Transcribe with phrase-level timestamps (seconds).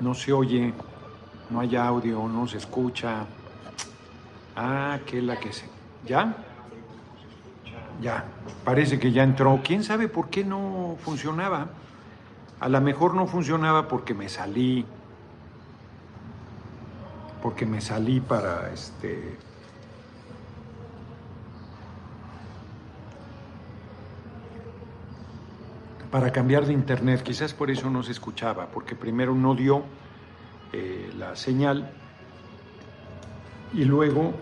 [0.00, 0.72] no se oye,
[1.50, 3.26] no hay audio, no se escucha.
[4.56, 5.66] Ah, que la que se...
[6.06, 6.36] ¿Ya?
[8.00, 8.24] Ya,
[8.64, 9.60] parece que ya entró.
[9.62, 11.68] ¿Quién sabe por qué no funcionaba?
[12.58, 14.86] A lo mejor no funcionaba porque me salí,
[17.42, 19.38] porque me salí para este
[26.10, 27.22] para cambiar de internet.
[27.22, 29.84] Quizás por eso no se escuchaba, porque primero no dio
[30.72, 31.90] eh, la señal
[33.72, 34.32] y luego,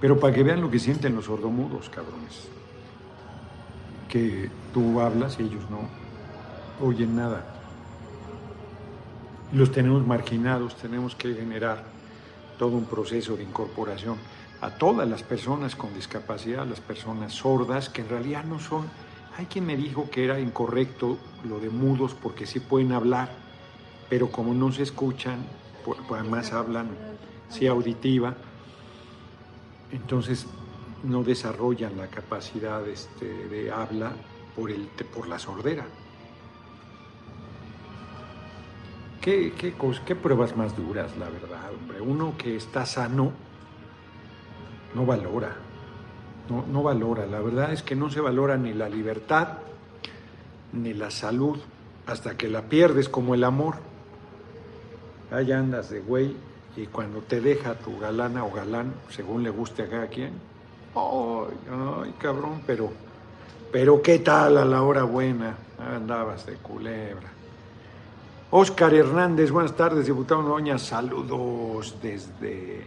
[0.00, 2.48] pero para que vean lo que sienten los sordomudos, cabrones,
[4.08, 5.80] que tú hablas y ellos no
[6.86, 7.44] oyen nada.
[9.52, 11.84] Los tenemos marginados, tenemos que generar
[12.58, 14.16] todo un proceso de incorporación
[14.60, 18.86] a todas las personas con discapacidad, las personas sordas, que en realidad no son
[19.36, 23.28] hay quien me dijo que era incorrecto lo de mudos porque sí pueden hablar,
[24.08, 25.44] pero como no se escuchan,
[25.84, 26.88] pues además hablan,
[27.50, 28.34] sí auditiva,
[29.92, 30.46] entonces
[31.02, 34.12] no desarrollan la capacidad este, de habla
[34.54, 35.86] por, el, por la sordera.
[39.20, 39.74] ¿Qué, qué,
[40.06, 42.00] ¿Qué pruebas más duras, la verdad, hombre?
[42.00, 43.32] Uno que está sano
[44.94, 45.65] no valora
[46.48, 47.26] no, no valora.
[47.26, 49.58] La verdad es que no se valora ni la libertad
[50.72, 51.58] ni la salud
[52.06, 53.76] hasta que la pierdes como el amor.
[55.30, 56.36] Ahí andas de güey
[56.76, 60.32] y cuando te deja tu galana o galán, según le guste a cada quien,
[60.94, 62.90] ay, cabrón, pero,
[63.72, 67.30] pero qué tal a la hora buena, andabas de culebra.
[68.50, 72.86] Óscar Hernández, buenas tardes, diputado Doña, saludos desde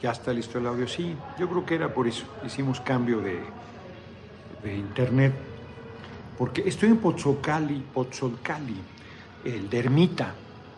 [0.00, 0.86] ya está listo el audio.
[0.86, 2.24] Sí, yo creo que era por eso.
[2.44, 3.40] Hicimos cambio de,
[4.74, 5.32] internet.
[6.36, 8.76] Porque estoy en Pozzolcali, Pozzolcali,
[9.44, 10.34] el Dermita.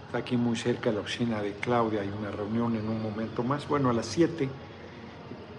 [0.06, 2.00] Está aquí muy cerca de la oficina de Claudia.
[2.00, 3.66] Hay una reunión en un momento más.
[3.68, 4.48] Bueno, a las 7.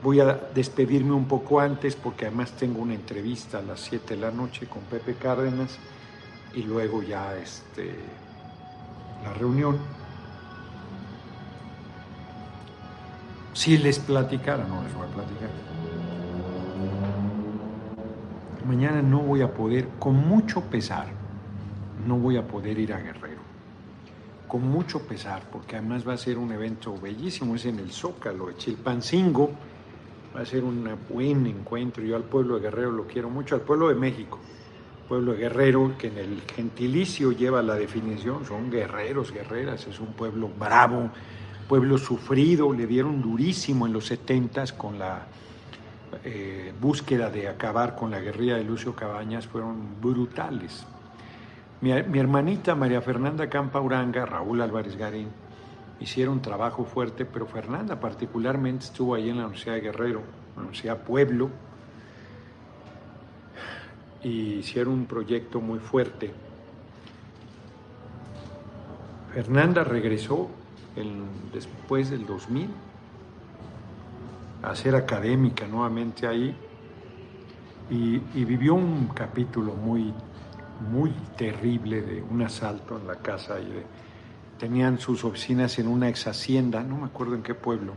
[0.03, 4.21] Voy a despedirme un poco antes porque además tengo una entrevista a las 7 de
[4.21, 5.77] la noche con Pepe Cárdenas
[6.55, 7.93] y luego ya este,
[9.23, 9.77] la reunión.
[13.53, 15.49] Si les platicara, no les voy a platicar.
[18.65, 21.07] Mañana no voy a poder, con mucho pesar,
[22.07, 23.41] no voy a poder ir a Guerrero.
[24.47, 28.47] Con mucho pesar, porque además va a ser un evento bellísimo, es en el Zócalo,
[28.47, 29.51] de Chilpancingo.
[30.35, 32.03] Va a ser un buen encuentro.
[32.03, 34.39] Yo al pueblo de Guerrero lo quiero mucho, al pueblo de México.
[35.09, 40.49] Pueblo Guerrero, que en el gentilicio lleva la definición, son guerreros, guerreras, es un pueblo
[40.57, 41.09] bravo,
[41.71, 45.21] pueblo sufrido, le dieron durísimo en los 70 con la
[46.25, 50.85] eh, búsqueda de acabar con la guerrilla de Lucio Cabañas, fueron brutales.
[51.79, 55.29] Mi, hermanita María Fernanda Campa Uranga, Raúl Álvarez Garín,
[56.01, 60.61] hicieron trabajo fuerte, pero Fernanda particularmente estuvo ahí en la Universidad de Guerrero, en la
[60.63, 61.49] Universidad Pueblo,
[64.21, 66.33] y hicieron un proyecto muy fuerte.
[69.33, 70.49] Fernanda regresó
[71.53, 72.69] después del 2000
[74.63, 76.55] a ser académica nuevamente ahí
[77.89, 80.13] y, vivió un capítulo muy,
[80.91, 83.83] muy terrible de un asalto en la casa y
[84.57, 87.93] tenían sus oficinas en una ex hacienda, no me acuerdo en qué pueblo,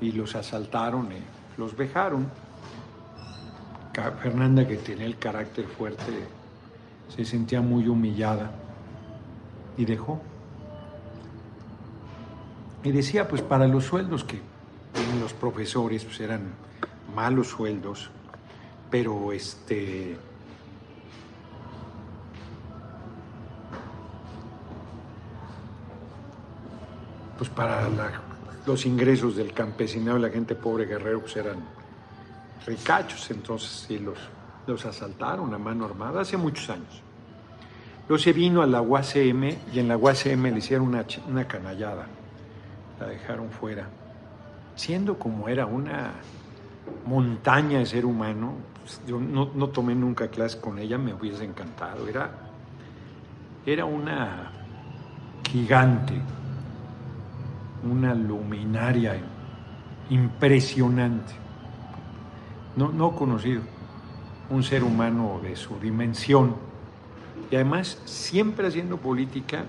[0.00, 2.28] y los asaltaron y los vejaron.
[4.22, 6.12] Fernanda, que tenía el carácter fuerte,
[7.08, 8.50] se sentía muy humillada
[9.76, 10.20] y dejó.
[12.84, 14.40] Y decía, pues para los sueldos que
[15.20, 16.52] los profesores, pues eran
[17.14, 18.10] malos sueldos,
[18.90, 20.16] pero este...
[27.38, 27.88] Pues para
[28.66, 31.56] los ingresos del campesinado y la gente pobre guerrero, pues eran
[32.66, 34.18] ricachos, entonces sí los,
[34.66, 37.02] los asaltaron a mano armada hace muchos años.
[38.08, 42.06] Luego se vino a la UACM y en la UACM le hicieron una, una canallada
[43.06, 43.88] dejaron fuera.
[44.74, 46.12] Siendo como era una
[47.06, 52.08] montaña de ser humano, pues, yo no, tomé nunca clase con ella, me hubiese encantado.
[52.08, 52.30] Era,
[53.64, 54.50] era una
[55.50, 56.14] gigante,
[57.88, 59.16] una luminaria
[60.10, 61.32] impresionante.
[62.76, 63.62] No, no conocido
[64.50, 66.56] un ser humano de su dimensión
[67.50, 69.64] y además siempre haciendo política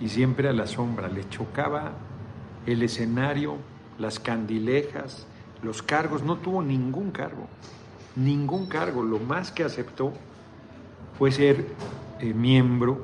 [0.00, 1.08] y siempre a la sombra.
[1.08, 1.92] Le chocaba
[2.66, 3.56] el escenario,
[3.98, 5.26] las candilejas,
[5.62, 7.46] los cargos, no tuvo ningún cargo,
[8.16, 9.02] ningún cargo.
[9.02, 10.12] Lo más que aceptó
[11.18, 11.66] fue ser
[12.20, 13.00] eh, miembro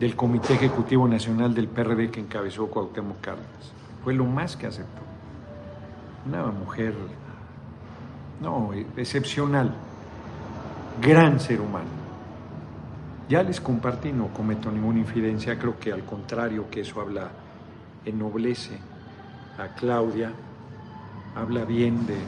[0.00, 3.72] del Comité Ejecutivo Nacional del PRD que encabezó Cuauhtémoc Cárdenas.
[4.04, 5.02] Fue lo más que aceptó.
[6.26, 6.94] Una mujer,
[8.40, 9.74] no, excepcional,
[11.00, 11.98] gran ser humano.
[13.28, 17.30] Ya les compartí, no cometo ninguna infidencia, creo que al contrario que eso habla,
[18.08, 18.78] ennoblece
[19.58, 20.32] a Claudia,
[21.34, 22.18] habla bien de,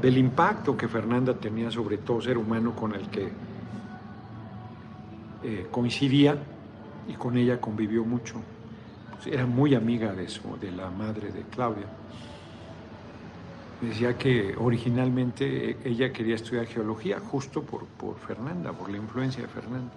[0.00, 3.28] del impacto que Fernanda tenía sobre todo ser humano con el que
[5.42, 6.36] eh, coincidía
[7.08, 8.36] y con ella convivió mucho.
[9.12, 10.28] Pues era muy amiga de,
[10.60, 11.86] de la madre de Claudia.
[13.80, 19.48] Decía que originalmente ella quería estudiar geología justo por, por Fernanda, por la influencia de
[19.48, 19.92] Fernanda,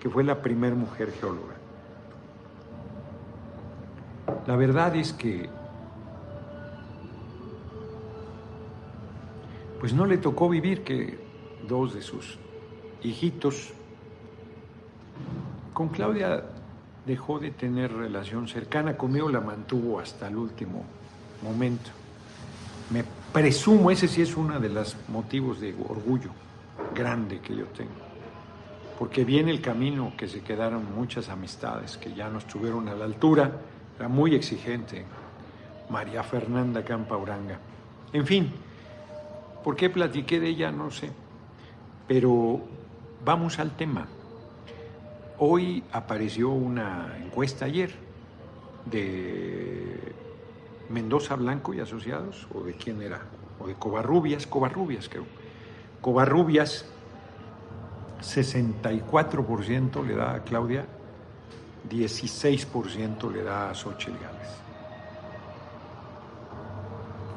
[0.00, 1.61] que fue la primera mujer geóloga.
[4.46, 5.48] La verdad es que
[9.78, 11.18] pues no le tocó vivir que
[11.68, 12.38] dos de sus
[13.02, 13.72] hijitos
[15.72, 16.44] con Claudia
[17.06, 20.84] dejó de tener relación cercana, conmigo la mantuvo hasta el último
[21.42, 21.90] momento.
[22.90, 26.30] Me presumo, ese sí es uno de los motivos de orgullo
[26.94, 27.90] grande que yo tengo,
[28.98, 33.04] porque viene el camino que se quedaron muchas amistades que ya no estuvieron a la
[33.04, 33.52] altura,
[33.98, 35.04] era muy exigente,
[35.88, 37.58] María Fernanda Campa Uranga.
[38.12, 38.52] En fin,
[39.62, 40.72] ¿por qué platiqué de ella?
[40.72, 41.10] No sé,
[42.08, 42.60] pero
[43.24, 44.06] vamos al tema.
[45.38, 47.94] Hoy apareció una encuesta ayer
[48.86, 50.14] de
[50.88, 53.22] Mendoza Blanco y Asociados, o de quién era,
[53.58, 55.24] o de Covarrubias, Covarrubias creo.
[56.00, 56.84] Covarrubias,
[58.20, 60.86] 64% le da a Claudia,
[61.90, 64.48] 16% le da a Xochitl Gales.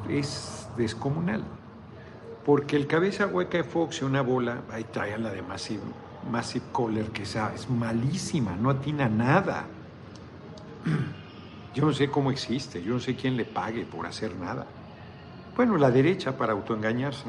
[0.08, 1.42] Es descomunal,
[2.44, 5.82] porque el cabeza hueca de Fox y una bola, ahí traían la de Massive
[6.30, 9.64] Massive Caller, que esa es malísima, no atina nada.
[11.74, 14.66] Yo no sé cómo existe, yo no sé quién le pague por hacer nada.
[15.54, 17.24] Bueno, la derecha para autoengañarse.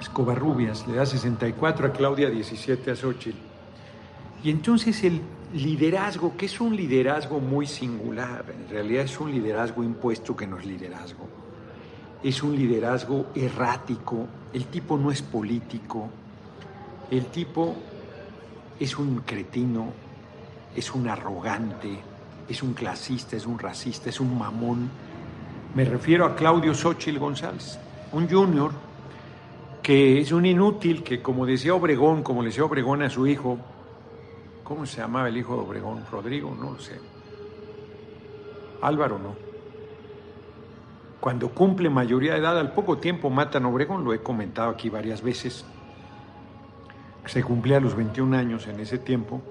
[0.00, 3.49] Escobarrubias le da 64 a Claudia, 17 a Xochitl.
[4.42, 5.20] Y entonces el
[5.52, 10.58] liderazgo, que es un liderazgo muy singular, en realidad es un liderazgo impuesto que no
[10.58, 11.28] es liderazgo
[12.22, 16.08] es un liderazgo errático, el tipo no es político,
[17.10, 17.74] el tipo
[18.78, 19.92] es un cretino,
[20.76, 21.98] es un arrogante,
[22.48, 24.90] es un clasista, es un racista, es un mamón.
[25.74, 27.78] Me refiero a Claudio Xochitl González,
[28.12, 28.72] un junior
[29.82, 33.58] que es un inútil, que como decía Obregón, como le decía Obregón a su hijo,
[34.70, 36.06] ¿cómo se llamaba el hijo de Obregón?
[36.10, 36.98] Rodrigo, no lo sé.
[38.80, 39.50] Álvaro, no
[41.20, 44.88] cuando cumple mayoría de edad, al poco tiempo matan a Obregón, lo he comentado aquí
[44.88, 45.66] varias veces.
[47.26, 49.42] Se cumplía a los 21 años en ese tiempo.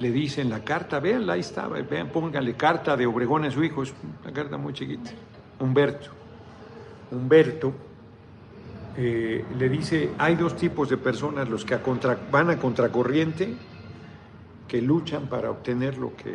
[0.00, 3.84] Le dicen la carta, véanla, ahí está, vean, pónganle carta de Obregón a su hijo,
[3.84, 5.12] es una carta muy chiquita.
[5.60, 6.10] Humberto.
[7.12, 7.72] Humberto
[8.96, 11.78] eh, le dice, hay dos tipos de personas, los que
[12.32, 13.54] van a contracorriente,
[14.70, 16.32] que luchan para obtener lo que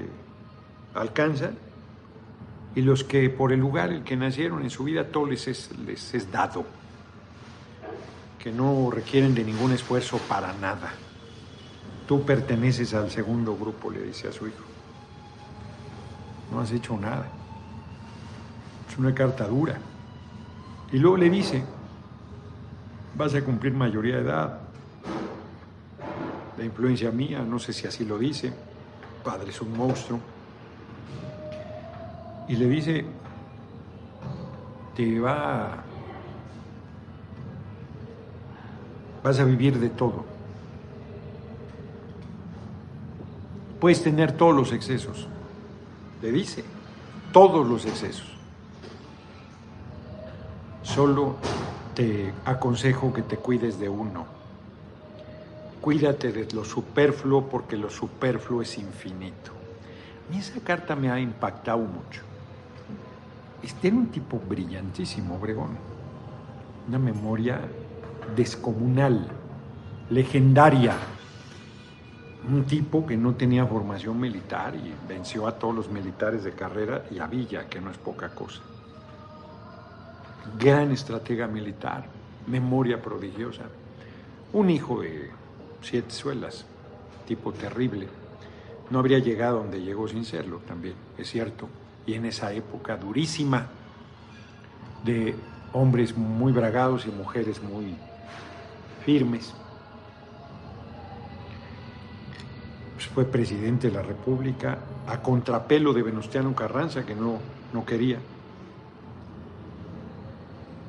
[0.94, 1.56] alcanzan,
[2.76, 5.72] y los que por el lugar en que nacieron en su vida todo les es,
[5.80, 6.66] les es dado,
[8.38, 10.92] que no requieren de ningún esfuerzo para nada.
[12.06, 14.66] Tú perteneces al segundo grupo, le dice a su hijo.
[16.52, 17.28] No has hecho nada.
[18.90, 19.78] Es una carta dura.
[20.92, 21.64] Y luego le dice,
[23.16, 24.65] vas a cumplir mayoría de edad.
[26.58, 28.54] La influencia mía, no sé si así lo dice.
[29.24, 30.20] Padre es un monstruo
[32.48, 33.06] y le dice,
[34.96, 35.84] te va,
[39.24, 40.24] vas a vivir de todo.
[43.80, 45.28] Puedes tener todos los excesos,
[46.22, 46.64] le dice,
[47.32, 48.28] todos los excesos.
[50.84, 51.36] Solo
[51.94, 54.35] te aconsejo que te cuides de uno.
[55.86, 59.52] Cuídate de lo superfluo porque lo superfluo es infinito.
[60.34, 62.24] Y esa carta me ha impactado mucho.
[63.62, 65.78] Este era un tipo brillantísimo, Obregón.
[66.88, 67.62] Una memoria
[68.36, 69.28] descomunal,
[70.10, 70.96] legendaria.
[72.50, 77.06] Un tipo que no tenía formación militar y venció a todos los militares de carrera
[77.12, 78.64] y a Villa, que no es poca cosa.
[80.58, 82.08] Gran estratega militar,
[82.48, 83.66] memoria prodigiosa.
[84.52, 85.45] Un hijo de
[85.86, 86.66] siete suelas,
[87.28, 88.08] tipo terrible.
[88.90, 91.70] No habría llegado donde llegó sin serlo también, es cierto
[92.06, 93.68] y en esa época durísima
[95.04, 95.36] de
[95.74, 97.96] hombres muy bragados y mujeres muy
[99.06, 99.54] firmes.
[103.16, 104.78] fue presidente de la República
[105.08, 107.40] a contrapelo de Venustiano Carranza, que no,
[107.72, 108.20] no quería.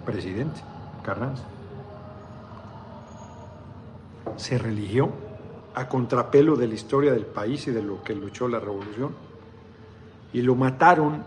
[0.04, 0.60] Presidente
[1.04, 1.44] Carranza.
[4.36, 5.10] Se religió
[5.74, 9.14] a contrapelo de la historia del país y de lo que luchó la revolución.
[10.32, 11.22] Y lo mataron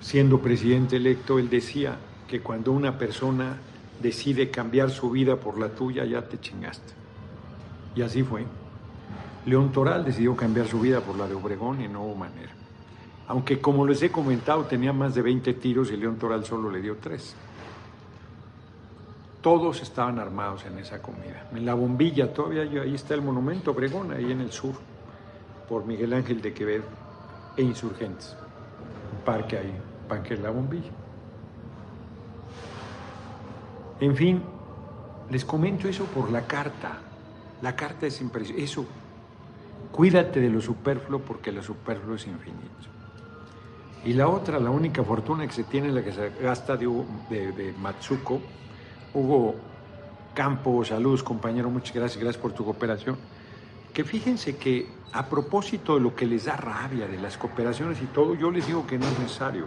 [0.00, 1.38] siendo presidente electo.
[1.38, 1.96] Él decía
[2.26, 3.56] que cuando una persona
[4.00, 6.92] decide cambiar su vida por la tuya, ya te chingaste.
[7.96, 8.44] Y así fue.
[9.46, 12.52] León Toral decidió cambiar su vida por la de Obregón y no hubo manera.
[13.28, 16.80] Aunque como les he comentado tenía más de 20 tiros y León Toral solo le
[16.80, 17.34] dio 3.
[19.40, 21.48] Todos estaban armados en esa comida.
[21.52, 24.74] En la bombilla, todavía ahí está el monumento Obregón, ahí en el sur,
[25.68, 26.84] por Miguel Ángel de Quevedo
[27.56, 28.36] e Insurgentes.
[29.24, 29.72] Parque ahí,
[30.08, 30.90] Parque de la Bombilla.
[34.00, 34.42] En fin,
[35.30, 36.98] les comento eso por la carta.
[37.62, 38.64] La carta es impresionante.
[38.64, 38.86] Eso,
[39.92, 42.68] cuídate de lo superfluo porque lo superfluo es infinito.
[44.04, 46.86] Y la otra, la única fortuna que se tiene, la que se gasta de,
[47.28, 48.40] de Matsuko,
[49.14, 49.54] Hugo
[50.34, 53.16] Campos, saludos compañero, muchas gracias, gracias por tu cooperación.
[53.92, 58.06] Que fíjense que a propósito de lo que les da rabia de las cooperaciones y
[58.06, 59.66] todo, yo les digo que no es necesario.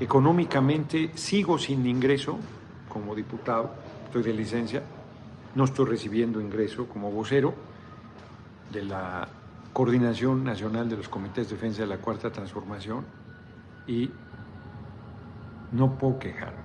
[0.00, 2.38] Económicamente sigo sin ingreso
[2.88, 3.74] como diputado,
[4.06, 4.82] estoy de licencia,
[5.54, 7.54] no estoy recibiendo ingreso como vocero
[8.72, 9.28] de la
[9.72, 13.04] Coordinación Nacional de los Comités de Defensa de la Cuarta Transformación
[13.86, 14.10] y
[15.72, 16.63] no puedo quejar.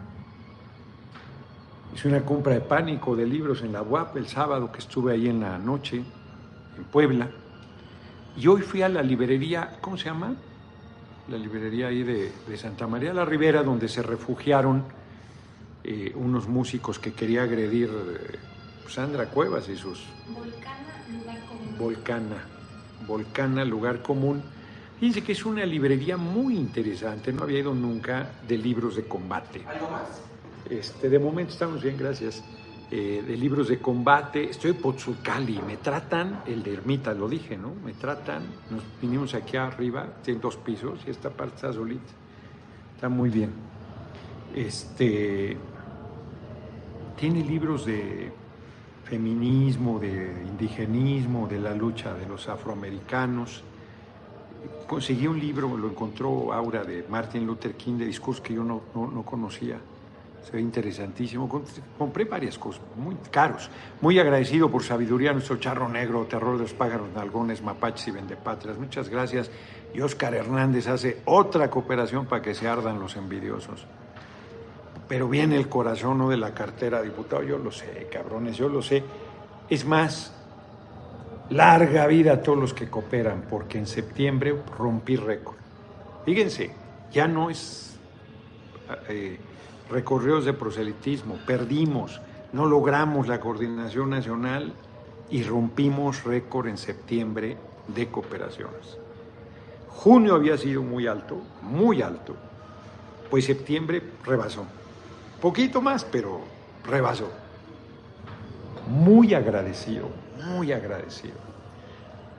[1.94, 5.28] Hice una compra de pánico de libros en la UAP el sábado que estuve ahí
[5.28, 7.30] en la noche, en Puebla.
[8.38, 10.36] Y hoy fui a la librería, ¿cómo se llama?
[11.28, 14.84] La librería ahí de, Santa María la Ribera, donde se refugiaron
[15.84, 18.40] eh, unos músicos que quería agredir eh,
[18.88, 20.06] Sandra Cuevas y sus...
[20.28, 21.78] Volcana, lugar común.
[21.78, 22.46] Volcana,
[23.08, 24.44] Volcana, lugar común.
[25.00, 29.64] Fíjense que es una librería muy interesante, no había ido nunca de libros de combate.
[29.66, 30.29] ¿Algo más?
[30.70, 32.44] Este, de momento estamos bien, gracias.
[32.92, 34.50] Eh, de libros de combate.
[34.50, 37.72] Estoy en Pozzucali, me tratan, el de Ermita lo dije, ¿no?
[37.86, 42.12] Me tratan, nos vinimos aquí arriba, tiene dos pisos y esta parte está solita.
[42.96, 43.52] Está muy bien.
[44.56, 45.56] Este,
[47.16, 48.32] tiene libros de
[49.04, 53.64] feminismo, de indigenismo, de la lucha de los afroamericanos.
[54.88, 58.82] Conseguí un libro, lo encontró Aura de Martin Luther King, de discursos que yo no,
[58.96, 59.78] no conocía
[60.44, 61.50] se ve interesantísimo.
[61.98, 63.70] Compré varias cosas, muy caros.
[64.02, 68.78] Muy agradecido por sabiduría nuestro charro negro, terror de los pájaros, nalgones, mapaches y vendepatrias.
[68.78, 69.52] Muchas gracias.
[69.94, 73.86] Y Oscar Hernández hace otra cooperación para que se ardan los envidiosos.
[75.08, 76.30] Pero viene el corazón ¿no?
[76.30, 77.44] de la cartera, diputado.
[77.44, 79.04] Yo lo sé, cabrones, yo lo sé.
[79.70, 80.34] Es más,
[81.50, 85.58] larga vida a todos los que cooperan, porque en septiembre rompí récord.
[86.26, 86.72] Fíjense,
[87.12, 87.98] ya no es...
[89.10, 89.38] Eh,
[89.90, 92.22] recorridos de proselitismo, perdimos,
[92.54, 94.74] no logramos la coordinación nacional
[95.30, 98.98] y rompimos récord en septiembre de cooperaciones.
[99.90, 102.36] Junio había sido muy alto, muy alto,
[103.30, 104.66] pues septiembre rebasó.
[105.42, 106.42] Poquito más, pero
[106.86, 107.30] rebasó.
[108.88, 110.10] Muy agradecido,
[110.46, 111.38] muy agradecido.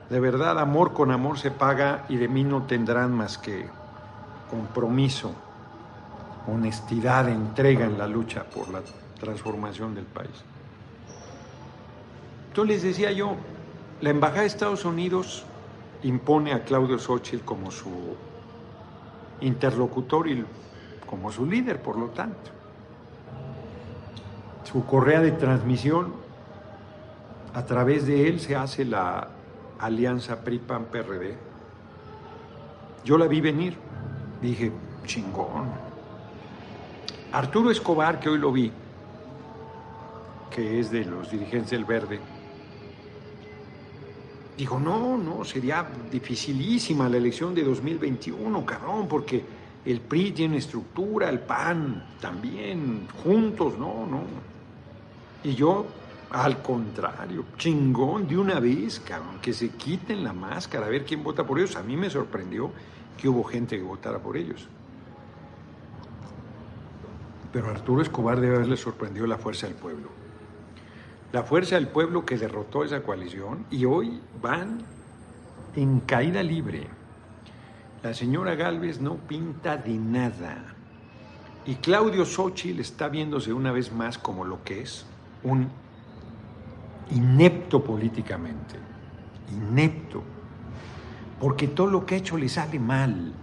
[0.09, 3.67] De verdad, amor con amor se paga y de mí no tendrán más que
[4.49, 5.33] compromiso,
[6.47, 8.81] honestidad, entrega en la lucha por la
[9.19, 10.43] transformación del país.
[12.49, 13.35] Entonces les decía yo,
[14.01, 15.45] la Embajada de Estados Unidos
[16.03, 18.15] impone a Claudio Xochitl como su
[19.41, 20.43] interlocutor y
[21.07, 22.51] como su líder, por lo tanto.
[24.63, 26.13] Su correa de transmisión,
[27.53, 29.27] a través de él se hace la
[29.79, 31.35] alianza PRI-PAN-PRD.
[33.03, 33.77] Yo la vi venir,
[34.41, 34.71] dije,
[35.05, 35.90] chingón,
[37.31, 38.69] Arturo Escobar, que hoy lo vi,
[40.53, 42.19] que es de los dirigentes del Verde,
[44.57, 49.43] dijo, no, no, sería dificilísima la elección de 2021, cabrón, porque
[49.85, 54.23] el PRI tiene estructura, el PAN también, juntos, no, no.
[55.43, 55.87] Y yo,
[56.31, 61.23] al contrario, chingón, de una vez, cabrón, que se quiten la máscara, a ver quién
[61.23, 61.77] vota por ellos.
[61.77, 62.71] A mí me sorprendió
[63.17, 64.67] que hubo gente que votara por ellos.
[67.51, 70.09] Pero Arturo Escobar debe haberle sorprendido la fuerza del pueblo.
[71.31, 74.79] La fuerza del pueblo que derrotó esa coalición y hoy van
[75.75, 76.87] en caída libre.
[78.03, 80.75] La señora Galvez no pinta de nada.
[81.65, 85.05] Y Claudio Xochitl está viéndose una vez más como lo que es,
[85.43, 85.69] un
[87.11, 88.75] inepto políticamente.
[89.51, 90.23] inepto,
[91.39, 93.33] porque todo lo que ha hecho le sale mal.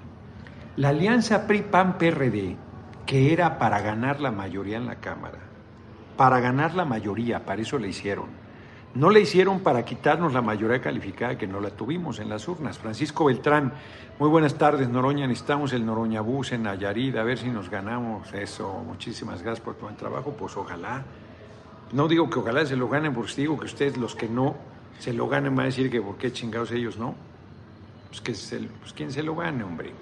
[0.77, 2.57] La alianza PRI-PAN-PRD,
[3.09, 5.39] que era para ganar la mayoría en la Cámara,
[6.19, 8.27] para ganar la mayoría, para eso le hicieron.
[8.95, 12.79] No le hicieron para quitarnos la mayoría calificada que no la tuvimos en las urnas.
[12.79, 13.73] Francisco Beltrán,
[14.19, 15.27] muy buenas tardes, Noroña.
[15.27, 18.85] Necesitamos el Noroña Bus en Nayarit, a ver si nos ganamos eso.
[18.87, 20.33] Muchísimas gracias por tu buen trabajo.
[20.33, 21.03] Pues ojalá.
[21.93, 24.55] No digo que ojalá se lo ganen, porque digo que ustedes, los que no
[24.99, 27.15] se lo ganen, van a decir que por qué chingados ellos no.
[28.09, 29.95] Pues que se, pues quién se lo gane, hombre.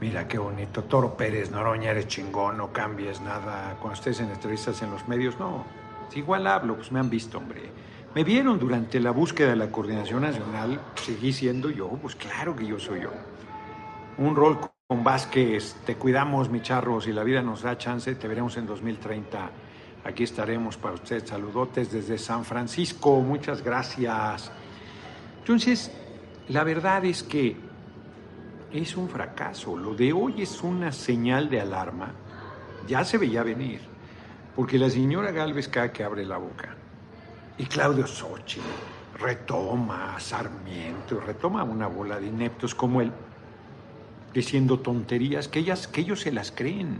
[0.00, 0.84] Mira qué bonito.
[0.84, 3.76] Toro Pérez, Noroña, eres chingón, no cambies nada.
[3.80, 5.64] Cuando estés en entrevistas en los medios, no.
[6.14, 7.62] Igual hablo, pues me han visto, hombre.
[8.14, 12.66] Me vieron durante la búsqueda de la coordinación nacional, seguí siendo yo, pues claro que
[12.66, 13.10] yo soy yo.
[14.16, 18.26] Un rol con Vázquez, te cuidamos, mi charro, si la vida nos da chance, te
[18.26, 19.50] veremos en 2030.
[20.04, 21.26] Aquí estaremos para usted.
[21.26, 24.50] Saludotes desde San Francisco, muchas gracias.
[25.40, 25.92] Entonces,
[26.48, 27.67] la verdad es que
[28.72, 29.76] es un fracaso.
[29.76, 32.12] Lo de hoy es una señal de alarma.
[32.86, 33.80] Ya se veía venir,
[34.56, 36.74] porque la señora Galvez cada que abre la boca,
[37.58, 38.60] y Claudio Sochi
[39.18, 43.12] retoma Sarmiento, retoma una bola de ineptos como él,
[44.32, 46.98] diciendo tonterías que, ellas, que ellos se las creen,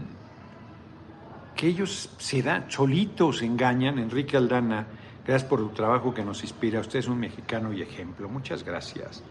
[1.55, 3.99] que ellos se dan, solitos engañan.
[3.99, 4.85] Enrique Aldana,
[5.25, 6.81] gracias por tu trabajo que nos inspira.
[6.81, 8.29] Usted es un mexicano y ejemplo.
[8.29, 9.23] Muchas gracias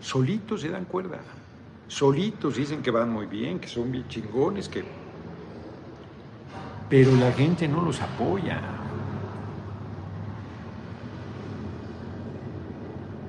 [0.00, 1.20] solitos se dan cuerda,
[1.88, 4.84] solitos dicen que van muy bien, que son bien chingones, que...
[6.88, 8.60] Pero la gente no los apoya.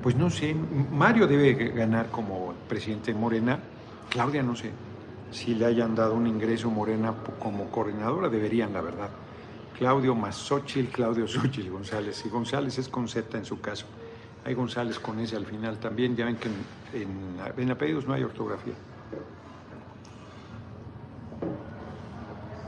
[0.02, 3.60] Pues no sé, Mario debe ganar como presidente de Morena,
[4.10, 4.72] Claudia no sé
[5.30, 9.10] si le hayan dado un ingreso Morena como coordinadora, deberían, la verdad.
[9.78, 10.52] Claudio más
[10.92, 13.86] Claudio Xochitl González, y González es con Z en su caso.
[14.44, 16.16] Hay González con ese al final también.
[16.16, 18.74] Ya ven que en, en, apellidos no hay ortografía.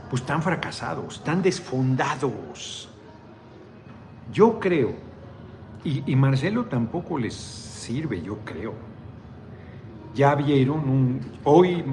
[0.09, 2.89] Pues están fracasados, están desfondados.
[4.31, 4.93] Yo creo,
[5.83, 8.73] y, Marcelo tampoco les sirve, yo creo.
[10.15, 11.21] Ya vieron un.
[11.43, 11.83] Hoy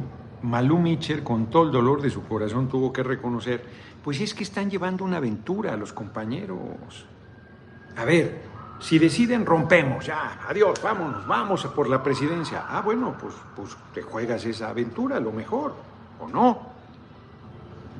[0.42, 3.64] Malú Mitcher, con todo el dolor de su corazón, tuvo que reconocer:
[4.02, 6.58] pues es que están llevando una aventura a los compañeros.
[7.96, 8.51] A ver,
[8.82, 12.64] si deciden, rompemos, ya, adiós, vámonos, vamos a por la presidencia.
[12.68, 15.76] Ah, bueno, pues, pues te juegas esa aventura, lo mejor,
[16.18, 16.72] o no.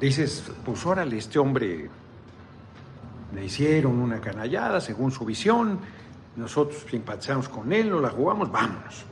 [0.01, 1.88] Dices, pues órale, este hombre
[3.33, 5.79] le hicieron una canallada según su visión,
[6.35, 9.05] nosotros simpatizamos con él, no la jugamos, vámonos.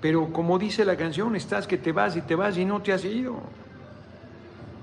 [0.00, 2.94] Pero como dice la canción, estás que te vas y te vas y no te
[2.94, 3.36] has ido.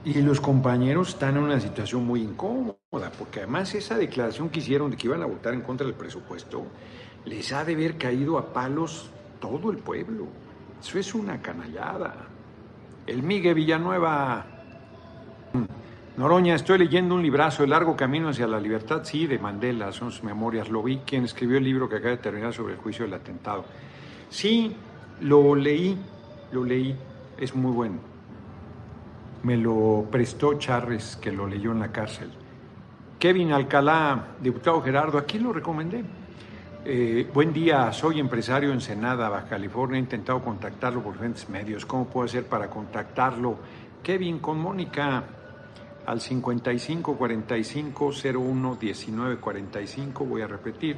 [0.05, 4.91] Y los compañeros están en una situación muy incómoda porque además esa declaración que hicieron
[4.91, 6.65] de que iban a votar en contra del presupuesto,
[7.25, 9.09] les ha de haber caído a palos
[9.39, 10.27] todo el pueblo.
[10.81, 12.15] Eso es una canallada.
[13.05, 14.45] El Miguel Villanueva.
[16.17, 20.11] Noroña, estoy leyendo un librazo, El largo camino hacia la libertad, sí, de Mandela, son
[20.11, 20.69] sus memorias.
[20.69, 23.65] Lo vi, quien escribió el libro que acaba de terminar sobre el juicio del atentado.
[24.29, 24.75] Sí,
[25.21, 25.97] lo leí,
[26.51, 26.95] lo leí,
[27.37, 28.18] es muy bueno.
[29.43, 32.29] Me lo prestó Charres, que lo leyó en la cárcel.
[33.17, 36.03] Kevin Alcalá, diputado Gerardo, aquí lo recomendé.
[36.83, 39.97] Eh, buen día, soy empresario en Senada, Baja California.
[39.97, 41.85] He intentado contactarlo por diferentes medios.
[41.85, 43.57] ¿Cómo puedo hacer para contactarlo?
[44.03, 45.23] Kevin, con Mónica
[46.05, 50.25] al 55 45 01 19 45.
[50.25, 50.97] Voy a repetir.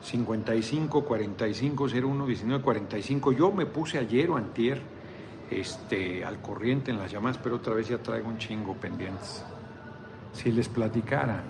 [0.00, 3.32] 55 45 01 19 45.
[3.32, 4.97] Yo me puse ayer o antier
[5.50, 9.44] este, al corriente en las llamadas, pero otra vez ya traigo un chingo pendientes.
[10.32, 11.42] Si les platicara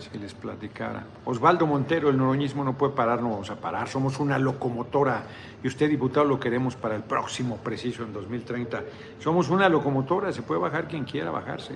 [0.00, 1.04] si les platicara.
[1.24, 3.88] Osvaldo Montero, el noroñismo no puede parar, no vamos a parar.
[3.88, 5.24] Somos una locomotora
[5.62, 8.82] y usted, diputado, lo queremos para el próximo preciso en 2030.
[9.18, 11.74] Somos una locomotora, se puede bajar quien quiera bajarse.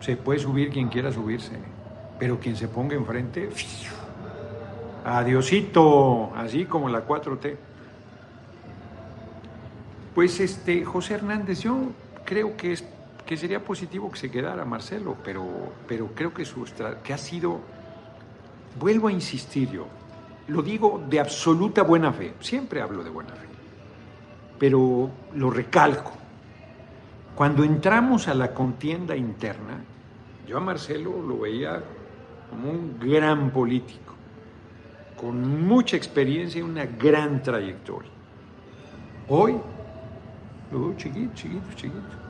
[0.00, 1.52] Se puede subir quien quiera subirse.
[2.18, 3.50] Pero quien se ponga enfrente,
[5.04, 7.56] adiosito, así como la 4T.
[10.16, 11.92] Pues este, José Hernández, yo
[12.24, 12.82] creo que es
[13.26, 15.44] que sería positivo que se quedara Marcelo, pero,
[15.86, 16.64] pero creo que, su,
[17.04, 17.60] que ha sido,
[18.80, 19.86] vuelvo a insistir yo,
[20.48, 23.46] lo digo de absoluta buena fe, siempre hablo de buena fe,
[24.58, 26.12] pero lo recalco.
[27.34, 29.84] Cuando entramos a la contienda interna,
[30.48, 31.84] yo a Marcelo lo veía
[32.48, 34.14] como un gran político,
[35.14, 38.10] con mucha experiencia y una gran trayectoria.
[39.28, 39.56] Hoy
[40.72, 42.26] lo veo chiquito, chiquito, chiquito.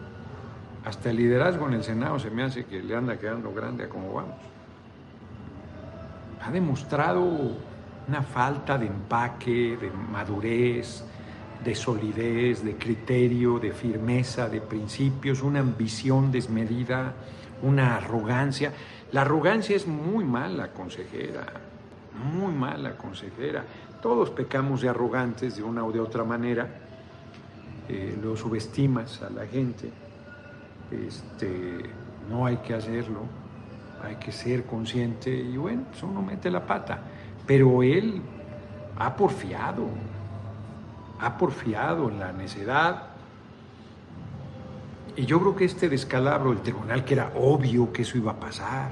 [0.85, 3.89] Hasta el liderazgo en el Senado se me hace que le anda quedando grande a
[3.89, 4.37] cómo vamos.
[6.41, 7.25] ha demostrado
[8.07, 11.03] una falta de empaque, de madurez,
[11.65, 17.15] de solidez, de criterio, de firmeza, de principios, una ambición desmedida,
[17.63, 18.73] una arrogancia.
[19.11, 21.47] La arrogancia es muy mala consejera,
[22.33, 23.65] muy mala consejera.
[24.01, 26.86] Todos pecamos de arrogantes de una o de otra manera.
[27.89, 29.91] Eh, lo subestimas a la gente.
[30.91, 31.83] Este,
[32.29, 33.21] no hay que hacerlo,
[34.03, 37.01] hay que ser consciente y bueno, pues uno mete la pata.
[37.47, 38.21] Pero él
[38.99, 39.87] ha porfiado,
[41.21, 43.11] ha porfiado en la necedad.
[45.15, 48.41] Y yo creo que este descalabro del tribunal, que era obvio que eso iba a
[48.41, 48.91] pasar,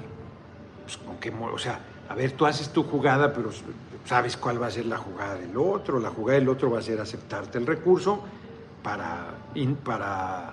[0.85, 3.51] pues con qué, o sea, a ver, tú haces tu jugada, pero
[4.05, 5.99] sabes cuál va a ser la jugada del otro.
[5.99, 8.23] La jugada del otro va a ser aceptarte el recurso
[8.85, 9.35] para,
[9.83, 10.53] para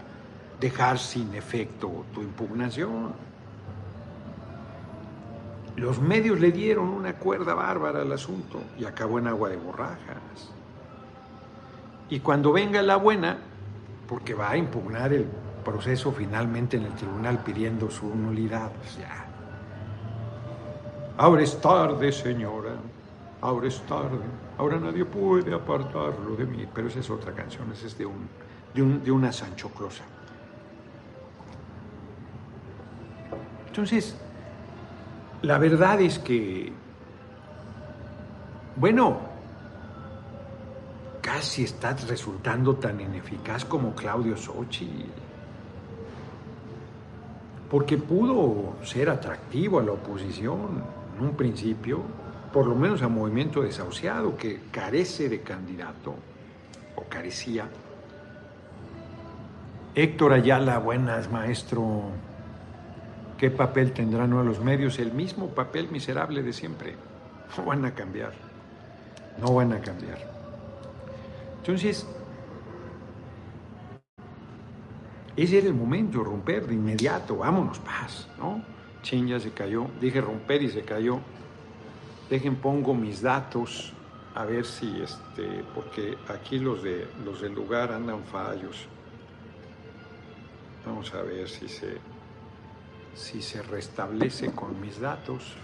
[0.59, 3.13] dejar sin efecto tu impugnación.
[5.75, 10.51] Los medios le dieron una cuerda bárbara al asunto y acabó en agua de borrajas.
[12.09, 13.37] Y cuando venga la buena,
[14.07, 15.25] porque va a impugnar el
[15.63, 19.25] proceso finalmente en el tribunal pidiendo su nulidad, pues ya.
[21.17, 22.75] Ahora es tarde, señora.
[23.41, 24.19] Ahora es tarde.
[24.61, 26.67] Ahora nadie puede apartarlo de mí.
[26.71, 28.29] Pero esa es otra canción, esa es de, un,
[28.75, 30.03] de, un, de una Sancho Closa.
[33.65, 34.15] Entonces,
[35.41, 36.71] la verdad es que,
[38.75, 39.17] bueno,
[41.21, 45.07] casi está resultando tan ineficaz como Claudio Sochi.
[47.67, 50.83] Porque pudo ser atractivo a la oposición
[51.17, 52.01] en un principio,
[52.51, 56.15] por lo menos a Movimiento Desahuciado, que carece de candidato,
[56.95, 57.69] o carecía.
[59.95, 62.11] Héctor Ayala, buenas, maestro.
[63.37, 64.43] ¿Qué papel tendrán ¿no?
[64.43, 64.99] los medios?
[64.99, 66.95] El mismo papel miserable de siempre.
[67.57, 68.33] No van a cambiar.
[69.39, 70.19] No van a cambiar.
[71.57, 72.07] Entonces,
[75.35, 78.63] ese era el momento, romper de inmediato, vámonos, paz, ¿no?
[79.01, 81.19] Chin ya se cayó, dije romper y se cayó.
[82.31, 83.91] Dejen, pongo mis datos,
[84.35, 88.87] a ver si, este, porque aquí los, de, los del lugar andan fallos.
[90.85, 91.97] Vamos a ver si se,
[93.15, 95.57] si se restablece con mis datos.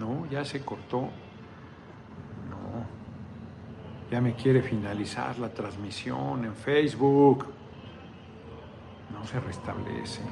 [0.00, 1.10] No, ya se cortó.
[2.48, 2.86] No.
[4.10, 7.44] Ya me quiere finalizar la transmisión en Facebook.
[9.12, 10.22] No se restablece.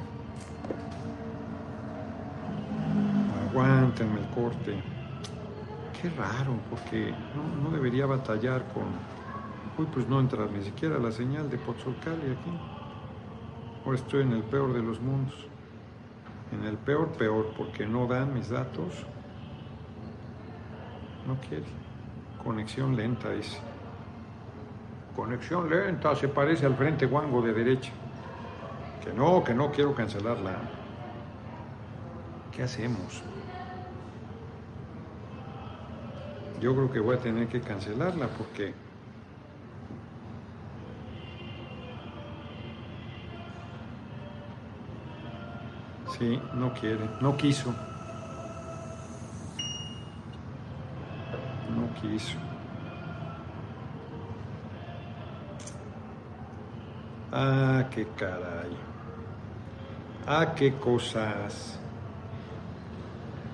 [3.49, 4.79] Aguántenme el corte.
[5.99, 7.13] Qué raro, porque
[7.63, 8.83] no, debería batallar con...
[9.77, 12.59] Uy, pues no entra ni siquiera la señal de Pozzolcali aquí.
[13.83, 15.47] Ahora estoy en el peor de los mundos.
[16.51, 19.05] En el peor, peor, porque no dan mis datos.
[21.27, 21.65] No quiere.
[22.43, 23.59] Conexión lenta, dice.
[25.15, 27.91] Conexión lenta, se parece al frente guango de derecha.
[29.03, 30.59] Que no, que no quiero cancelarla.
[32.51, 33.23] ¿Qué hacemos?
[36.61, 38.73] Yo creo que voy a tener que cancelarla porque
[46.19, 47.73] Sí, no quiere, no quiso.
[51.73, 52.37] No quiso.
[57.31, 58.75] Ah, qué caray.
[60.27, 61.79] Ah, qué cosas.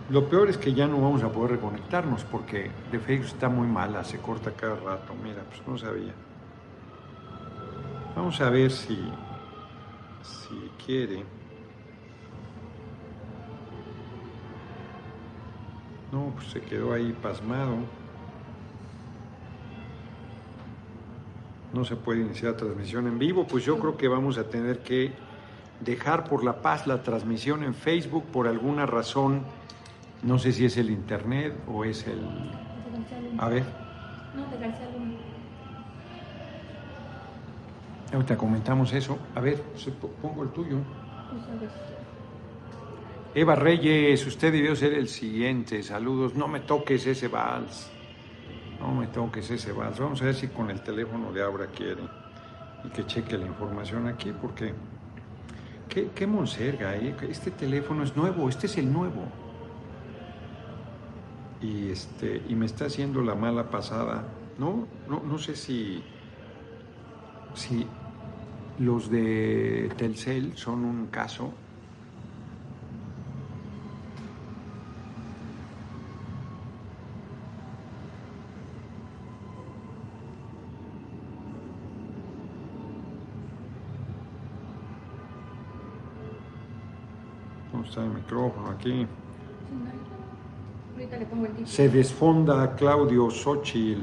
[0.09, 3.67] Lo peor es que ya no vamos a poder reconectarnos porque de Facebook está muy
[3.67, 5.13] mala, se corta cada rato.
[5.23, 6.13] Mira, pues no sabía.
[8.15, 8.97] Vamos a ver si,
[10.21, 11.23] si quiere.
[16.11, 17.75] No, pues se quedó ahí pasmado.
[21.73, 25.13] No se puede iniciar transmisión en vivo, pues yo creo que vamos a tener que
[25.81, 29.41] dejar por la paz la transmisión en Facebook por alguna razón.
[30.23, 32.21] No sé si es el internet o es el...
[33.37, 33.63] A ver.
[34.35, 34.57] No, te
[38.15, 39.17] Ahorita comentamos eso.
[39.35, 39.61] A ver,
[40.21, 40.77] pongo el tuyo.
[43.33, 45.83] Eva Reyes, usted debió ser el siguiente.
[45.83, 46.35] Saludos.
[46.35, 47.89] No me toques ese vals.
[48.79, 49.99] No me toques ese vals.
[49.99, 52.03] Vamos a ver si con el teléfono de Aura quiere
[52.85, 54.73] y que cheque la información aquí, porque
[55.89, 57.15] qué, qué monserga, ¿eh?
[57.29, 59.23] Este teléfono es nuevo, este es el nuevo
[61.61, 64.23] y, este, y me está haciendo la mala pasada.
[64.57, 66.03] No, no, no sé si,
[67.53, 67.87] si
[68.77, 71.53] los de Telcel son un caso.
[87.71, 89.07] No está el micrófono aquí.
[90.95, 91.03] Sí, no.
[91.03, 91.67] Ahorita le pongo el título.
[91.67, 94.01] Se desfonda Claudio Xochitl.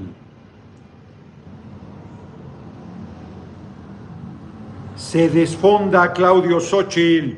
[4.96, 7.37] Se desfonda Claudio Xochitl.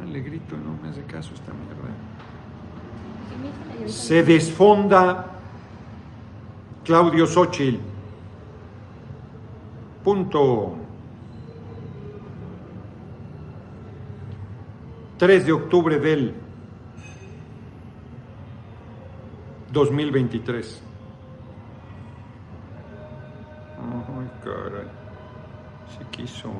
[0.00, 1.76] Ah, Le grito no me hace caso esta mierda.
[3.88, 5.26] Se desfonda
[6.84, 7.80] Claudio Xochitl.
[10.02, 10.76] Punto.
[15.18, 16.34] 3 de octubre del
[19.76, 20.82] 2023.
[23.78, 24.88] Ay, caray.
[25.92, 26.50] Si quiso,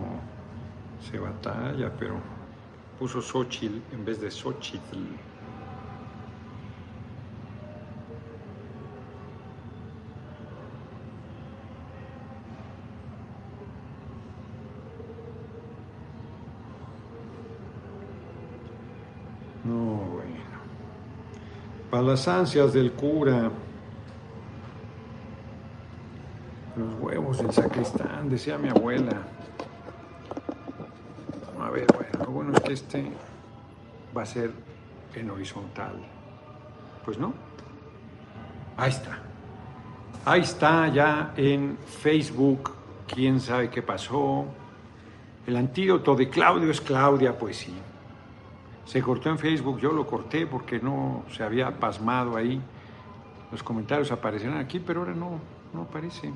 [1.00, 2.20] se batalla, pero
[2.98, 4.98] puso Xochitl en vez de Xochitl.
[19.64, 20.36] No, bueno.
[21.90, 23.50] Para las ansias del cura.
[26.74, 29.20] Los huevos del sacristán, decía mi abuela.
[31.60, 33.12] A ver, bueno, lo bueno es que este
[34.16, 34.50] va a ser
[35.14, 35.96] en horizontal.
[37.04, 37.34] Pues no.
[38.78, 39.18] Ahí está.
[40.24, 42.72] Ahí está ya en Facebook.
[43.06, 44.46] ¿Quién sabe qué pasó?
[45.46, 47.74] El antídoto de Claudio es Claudia, pues sí.
[48.86, 52.60] Se cortó en Facebook, yo lo corté porque no se había pasmado ahí.
[53.52, 55.38] Los comentarios aparecerán aquí, pero ahora no,
[55.74, 56.32] no aparece.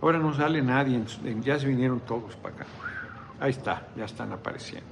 [0.00, 1.02] Ahora no sale nadie,
[1.42, 2.66] ya se vinieron todos para acá.
[3.40, 4.86] Ahí está, ya están apareciendo.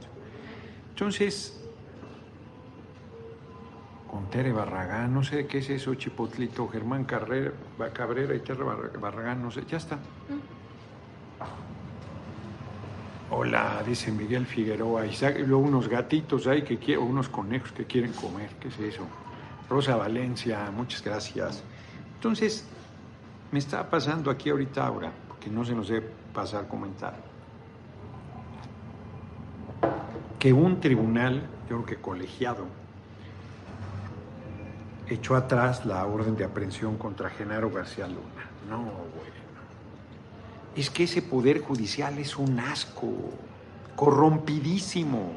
[0.91, 1.61] Entonces,
[4.11, 7.53] con Tere Barragán, no sé qué es eso, Chipotlito, Germán Carrera,
[7.93, 9.99] Cabrera y Tere Barra- Barragán, no sé, ya está.
[13.37, 15.07] Hola, dice Miguel Figueroa.
[15.07, 18.51] Y luego unos gatitos ahí que quieren, unos conejos que quieren comer.
[18.61, 19.03] ¿Qué es eso?
[19.69, 21.65] Rosa Valencia, muchas gracias.
[22.15, 22.65] Entonces,
[23.51, 27.17] me está pasando aquí ahorita ahora, porque no se nos debe pasar comentar,
[30.39, 32.67] que un tribunal, yo creo que colegiado,
[35.09, 38.49] echó atrás la orden de aprehensión contra Genaro García Luna.
[38.71, 39.44] No, bueno.
[40.77, 43.13] Es que ese poder judicial es un asco,
[43.95, 45.35] corrompidísimo.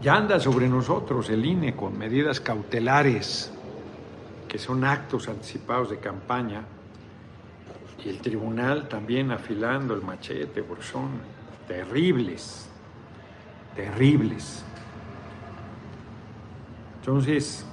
[0.00, 3.52] Ya anda sobre nosotros el INE con medidas cautelares,
[4.48, 6.64] que son actos anticipados de campaña,
[8.02, 11.10] y el tribunal también afilando el machete, porque son
[11.68, 12.66] terribles,
[13.76, 14.64] terribles.
[17.00, 17.66] Entonces,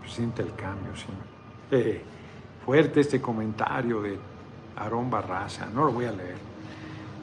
[0.00, 1.06] pues, siente el cambio, sí.
[2.66, 4.18] Fuerte este comentario de
[4.76, 6.36] Aarón Barraza, no lo voy a leer.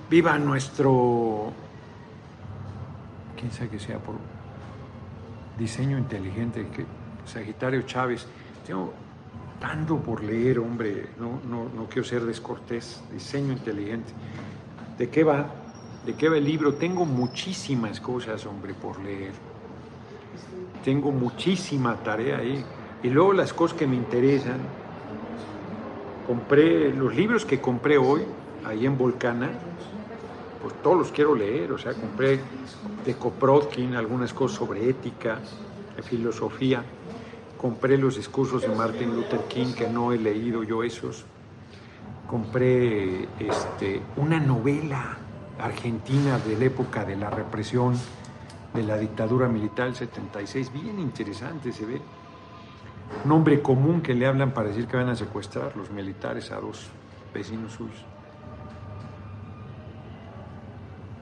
[0.09, 1.53] Viva nuestro,
[3.37, 4.15] quién sabe que sea por
[5.57, 6.83] diseño inteligente, que
[7.25, 8.25] Sagitario Chávez.
[8.65, 8.91] Tengo
[9.59, 13.03] tanto por leer, hombre, no, no, no quiero ser descortés.
[13.11, 14.11] Diseño inteligente.
[14.97, 15.45] ¿De qué va?
[16.05, 16.73] ¿De qué va el libro?
[16.73, 19.33] Tengo muchísimas cosas, hombre, por leer.
[20.83, 22.65] Tengo muchísima tarea ahí.
[23.03, 24.59] Y luego las cosas que me interesan.
[26.27, 28.21] Compré los libros que compré hoy,
[28.65, 29.49] ahí en Volcana,
[30.61, 31.71] pues todos los quiero leer.
[31.71, 32.39] O sea, compré
[33.05, 35.39] de Koprodkin algunas cosas sobre ética,
[36.03, 36.83] filosofía.
[37.57, 41.25] Compré los discursos de Martin Luther King, que no he leído yo esos.
[42.27, 45.17] Compré este, una novela
[45.59, 47.95] argentina de la época de la represión
[48.73, 52.01] de la dictadura militar del 76, bien interesante se ve.
[53.25, 56.87] Nombre común que le hablan para decir que van a secuestrar los militares a dos
[57.33, 58.05] vecinos suyos.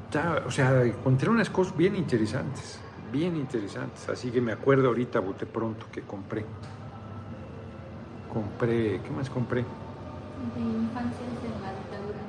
[0.06, 2.80] Está- o sea, encontré unas cosas bien interesantes,
[3.12, 4.08] bien interesantes.
[4.10, 6.46] Así que me acuerdo ahorita, bote pronto, que compré.
[8.32, 9.62] Compré, ¿qué más compré?
[9.62, 12.20] De infancias de la dictadura.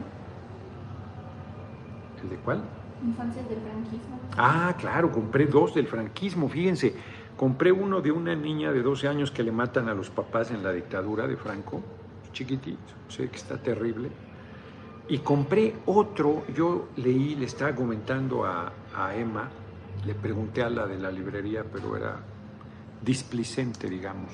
[2.22, 2.62] ¿El de cuál?
[3.04, 4.18] Infancias del franquismo.
[4.36, 6.94] Ah, claro, compré dos del franquismo, fíjense.
[7.38, 10.64] Compré uno de una niña de 12 años que le matan a los papás en
[10.64, 11.80] la dictadura de Franco,
[12.32, 14.10] chiquitito, sé que está terrible.
[15.08, 19.48] Y compré otro, yo leí, le estaba comentando a, a Emma,
[20.04, 22.16] le pregunté a la de la librería, pero era
[23.00, 24.32] displicente, digamos.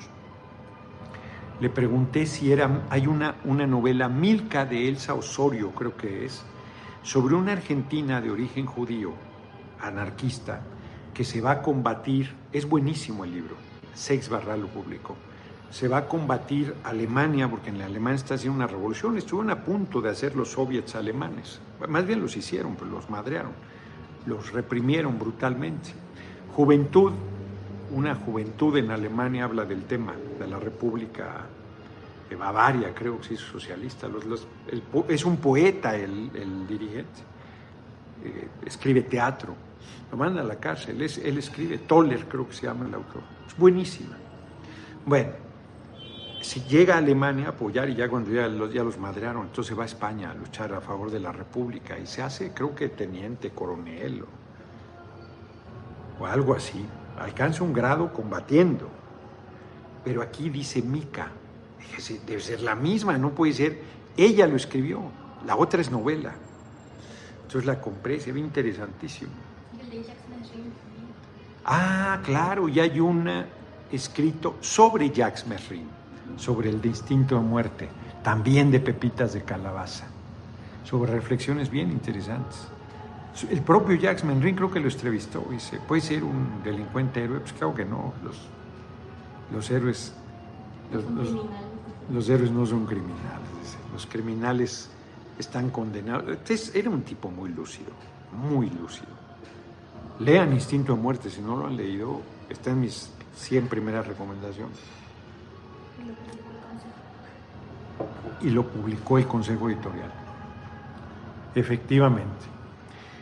[1.59, 6.43] Le pregunté si era, hay una, una novela, Milka de Elsa Osorio, creo que es,
[7.03, 9.13] sobre una argentina de origen judío,
[9.79, 10.63] anarquista,
[11.15, 13.55] que se va a combatir, es buenísimo el libro,
[13.95, 15.15] Sex Barral lo publicó,
[15.71, 19.63] se va a combatir Alemania, porque en la Alemania está haciendo una revolución, estuvieron a
[19.63, 23.53] punto de hacer los soviets alemanes, más bien los hicieron, pero los madrearon,
[24.25, 25.91] los reprimieron brutalmente.
[26.53, 27.13] Juventud,
[27.91, 31.45] una juventud en Alemania habla del tema de la República
[32.29, 34.07] de Bavaria, creo que sí socialista,
[35.07, 37.21] es un poeta el, dirigente,
[38.23, 39.55] eh, escribe teatro,
[40.11, 43.57] lo manda a la cárcel, él escribe, Toller creo que se llama el autor, es
[43.57, 44.17] buenísima.
[45.05, 45.31] Bueno,
[46.41, 49.77] si llega a Alemania a apoyar y ya cuando ya los, ya los madrearon, entonces
[49.77, 52.89] va a España a luchar a favor de la República y se hace, creo que
[52.89, 54.23] teniente, coronel
[56.19, 56.85] o algo así,
[57.19, 58.89] alcanza un grado combatiendo.
[60.03, 61.31] Pero aquí dice Mica,
[62.27, 63.81] debe ser la misma, no puede ser,
[64.15, 65.01] ella lo escribió,
[65.45, 66.35] la otra es novela.
[67.45, 69.29] Entonces la compré, se ve interesantísimo.
[71.63, 73.45] Ah, claro, y hay una
[73.91, 75.87] escrito sobre Jacques Merrin,
[76.37, 77.89] sobre el instinto de muerte,
[78.23, 80.07] también de pepitas de calabaza,
[80.83, 82.67] sobre reflexiones bien interesantes.
[83.49, 87.39] El propio Jacques Merrin creo que lo entrevistó, dice, ¿puede ser un delincuente héroe?
[87.41, 88.37] Pues claro que no, los,
[89.53, 90.13] los héroes...
[92.11, 94.91] Los, héroes no son criminales, los criminales
[95.37, 96.37] están condenados.
[96.73, 97.91] era un tipo muy lúcido,
[98.31, 99.15] muy lúcido.
[100.19, 104.77] Lean Instinto de Muerte, si no lo han leído, está en mis 100 primeras recomendaciones.
[108.41, 110.11] Y lo publicó el Consejo Editorial.
[111.53, 112.45] Efectivamente.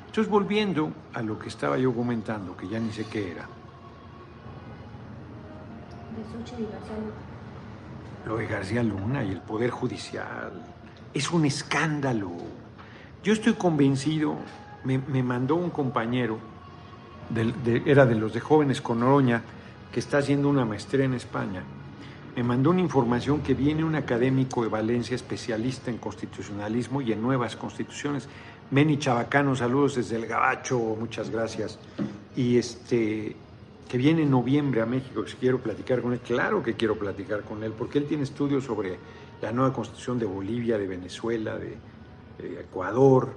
[0.08, 3.48] Entonces, volviendo a lo que estaba yo comentando, que ya ni sé qué era.
[8.26, 10.73] Lo de García Luna y el Poder Judicial.
[11.14, 12.32] Es un escándalo.
[13.24, 14.36] Yo estoy convencido,
[14.84, 16.40] me, mandó un compañero,
[17.86, 19.42] era de los de jóvenes con Oroña,
[19.92, 21.64] que está haciendo una maestría en España,
[22.36, 27.22] me mandó una información que viene un académico de Valencia especialista en constitucionalismo y en
[27.22, 28.28] nuevas constituciones.
[28.72, 31.78] Meni Chabacano, saludos desde el Gabacho, muchas gracias.
[32.36, 33.36] Y este
[33.88, 37.42] que viene en noviembre a México, que quiero platicar con él, claro que quiero platicar
[37.42, 38.98] con él, porque él tiene estudios sobre
[39.44, 41.76] la nueva constitución de Bolivia, de Venezuela, de,
[42.38, 43.34] de Ecuador,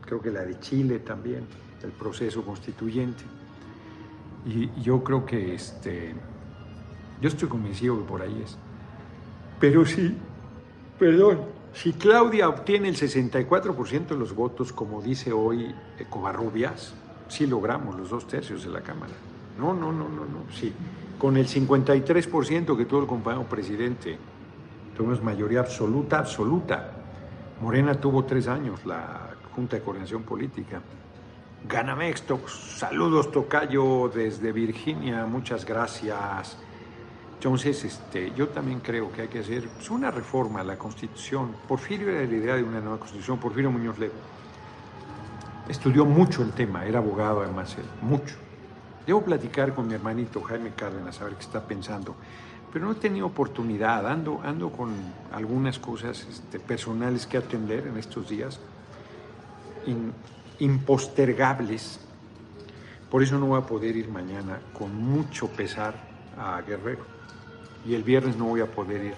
[0.00, 1.46] creo que la de Chile también,
[1.84, 3.22] el proceso constituyente.
[4.44, 6.12] Y yo creo que este,
[7.20, 8.58] yo estoy convencido que por ahí es.
[9.60, 10.16] Pero sí,
[10.98, 15.72] perdón, si Claudia obtiene el 64% de los votos, como dice hoy
[16.10, 16.94] Covarrubias,
[17.28, 19.12] sí logramos los dos tercios de la Cámara.
[19.56, 20.72] No, no, no, no, no, sí.
[21.16, 24.18] Con el 53% que tuvo el compañero presidente,
[24.94, 26.92] tuvimos mayoría absoluta, absoluta.
[27.60, 30.80] Morena tuvo tres años, la Junta de Coordinación Política.
[31.66, 32.24] Ganamex,
[32.76, 36.58] saludos Tocayo desde Virginia, muchas gracias.
[37.34, 41.54] Entonces, este, yo también creo que hay que hacer pues, una reforma a la Constitución.
[41.68, 44.12] Porfirio era la idea de una nueva Constitución, Porfirio Muñoz Ledo.
[45.68, 48.36] Estudió mucho el tema, era abogado además él, mucho.
[49.06, 52.14] Debo platicar con mi hermanito Jaime Cárdenas a ver qué está pensando,
[52.74, 54.92] pero no he tenido oportunidad, ando, ando con
[55.30, 58.58] algunas cosas este, personales que atender en estos días
[60.58, 62.00] impostergables.
[63.08, 65.94] Por eso no voy a poder ir mañana con mucho pesar
[66.36, 67.04] a Guerrero.
[67.86, 69.14] Y el viernes no voy a poder ir.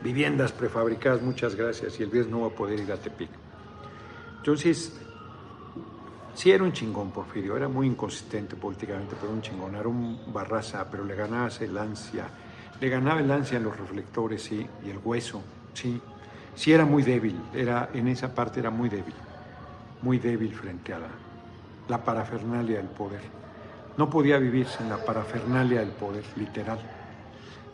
[0.00, 1.98] Viviendas prefabricadas, muchas gracias.
[1.98, 3.30] Y el viernes no voy a poder ir a Tepic.
[4.36, 4.96] Entonces,
[6.34, 9.74] sí era un chingón Porfirio, era muy inconsistente políticamente, pero un chingón.
[9.74, 12.30] Era un barraza, pero le ganaba el ansia.
[12.82, 16.02] Le ganaba el ansia en los reflectores, sí, y el hueso, sí.
[16.54, 19.14] Sí era muy débil, era, en esa parte era muy débil
[20.02, 20.98] muy débil frente a
[21.88, 23.22] la, parafernalia del poder.
[23.96, 26.78] No podía vivirse en la parafernalia del poder, literal.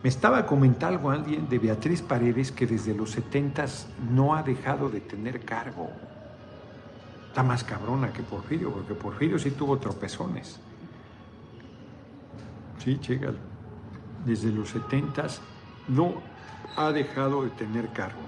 [0.02, 5.00] Me estaba comentando alguien de Beatriz Paredes que desde los setentas no ha dejado de
[5.00, 5.90] tener cargo.
[7.28, 10.60] Está más cabrona que Porfirio, porque Porfirio sí tuvo tropezones.
[12.78, 13.47] Sí, chécalo.
[14.28, 15.40] Desde los setentas
[15.88, 16.16] no
[16.76, 18.20] ha dejado de tener cargo.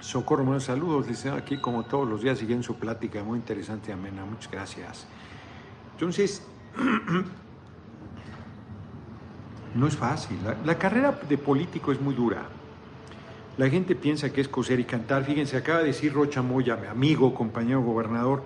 [0.00, 1.06] Socorro, buenos saludos.
[1.06, 4.24] Dice aquí como todos los días siguiendo su plática, muy interesante, amena.
[4.24, 5.06] Muchas gracias.
[5.92, 6.42] Entonces,
[9.76, 10.38] no es fácil.
[10.64, 12.48] La, carrera de político es muy dura.
[13.56, 15.22] La gente piensa que es coser y cantar.
[15.22, 18.42] Fíjense, acaba de decir Rocha Moya, mi amigo, compañero gobernador,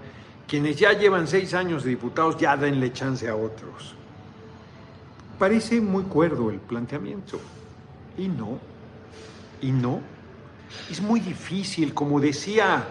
[0.47, 3.97] quienes ya llevan seis años de diputados, ya denle chance a otros.
[5.39, 7.39] Parece muy cuerdo el planteamiento.
[8.17, 8.59] Y no,
[9.63, 10.01] y no.
[10.91, 12.85] Es muy difícil, como decía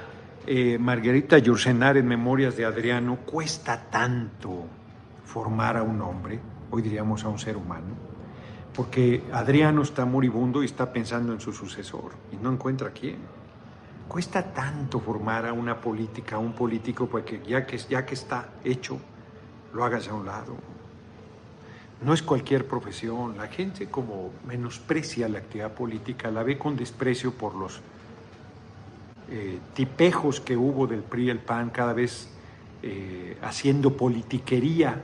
[0.46, 4.66] eh, Margarita Yursenar en Memorias de Adriano, cuesta tanto
[5.26, 6.40] formar a un hombre,
[6.72, 8.08] hoy diríamos a un ser humano.
[8.78, 13.18] porque Adriano está moribundo y está pensando en su sucesor y no encuentra quién.
[14.08, 18.50] Cuesta tanto formar a una política, a un político, porque ya que, ya que está
[18.64, 19.00] hecho,
[19.74, 20.56] lo hagas a un lado.
[22.04, 23.38] No es cualquier profesión.
[23.38, 27.82] La gente como menosprecia la actividad política, la ve con desprecio por los
[29.30, 32.30] eh, tipejos que hubo del PRI y el PAN cada vez
[32.84, 35.02] eh, haciendo politiquería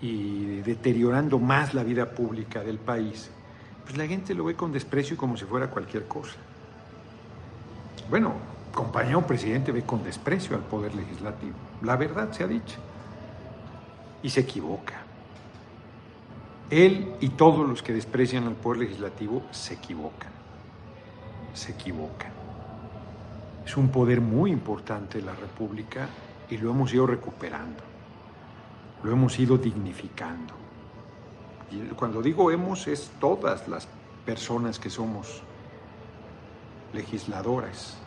[0.00, 3.30] y deteriorando más la vida pública del país,
[3.84, 6.34] pues la gente lo ve con desprecio y como si fuera cualquier cosa.
[8.10, 8.32] Bueno,
[8.72, 11.54] compañero presidente ve con desprecio al poder legislativo.
[11.82, 12.76] La verdad se ha dicho.
[14.22, 15.03] Y se equivoca.
[16.70, 20.32] Él y todos los que desprecian al poder legislativo se equivocan.
[21.52, 22.32] Se equivocan.
[23.66, 26.08] Es un poder muy importante de la República
[26.48, 27.82] y lo hemos ido recuperando.
[29.02, 30.54] Lo hemos ido dignificando.
[31.70, 33.88] Y cuando digo hemos es todas las
[34.24, 35.42] personas que somos
[36.92, 37.98] legisladoras.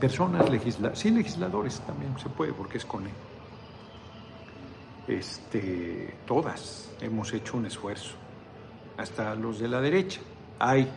[0.00, 3.12] Personas legisladoras, sí legisladores también se puede porque es con él.
[5.08, 8.16] Este, todas hemos hecho un esfuerzo,
[8.96, 10.20] hasta los de la derecha.
[10.58, 10.88] Hay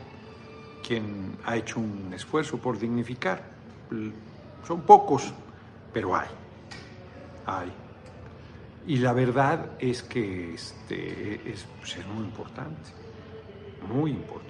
[0.86, 3.44] quien ha hecho un esfuerzo por dignificar.
[4.68, 5.32] Son pocos,
[5.94, 6.30] pero hay.
[7.46, 7.72] Hay.
[8.88, 12.90] Y la verdad es que este, es, pues, es muy importante,
[13.94, 14.49] muy importante.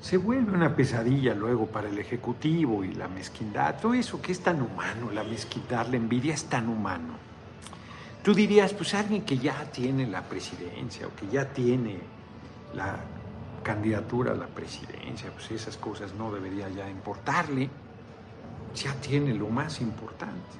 [0.00, 4.40] Se vuelve una pesadilla luego para el Ejecutivo y la mezquindad, todo eso que es
[4.40, 7.14] tan humano, la mezquindad, la envidia es tan humano.
[8.22, 11.98] Tú dirías, pues alguien que ya tiene la presidencia o que ya tiene
[12.74, 12.96] la
[13.62, 17.68] candidatura a la presidencia, pues esas cosas no debería ya importarle,
[18.74, 20.56] ya tiene lo más importante,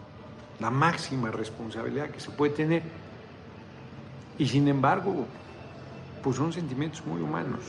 [0.59, 2.83] la máxima responsabilidad que se puede tener.
[4.39, 5.27] Y sin embargo,
[6.23, 7.61] pues son sentimientos muy humanos.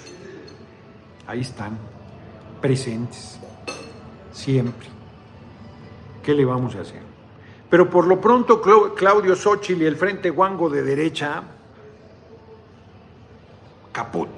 [1.28, 1.78] Ahí están,
[2.62, 3.40] presentes,
[4.32, 4.88] siempre.
[6.24, 7.02] ¿Qué le vamos a hacer?
[7.70, 8.62] Pero por lo pronto
[8.96, 11.44] Claudio Xochitl y el Frente Guango de derecha,
[13.92, 14.30] caput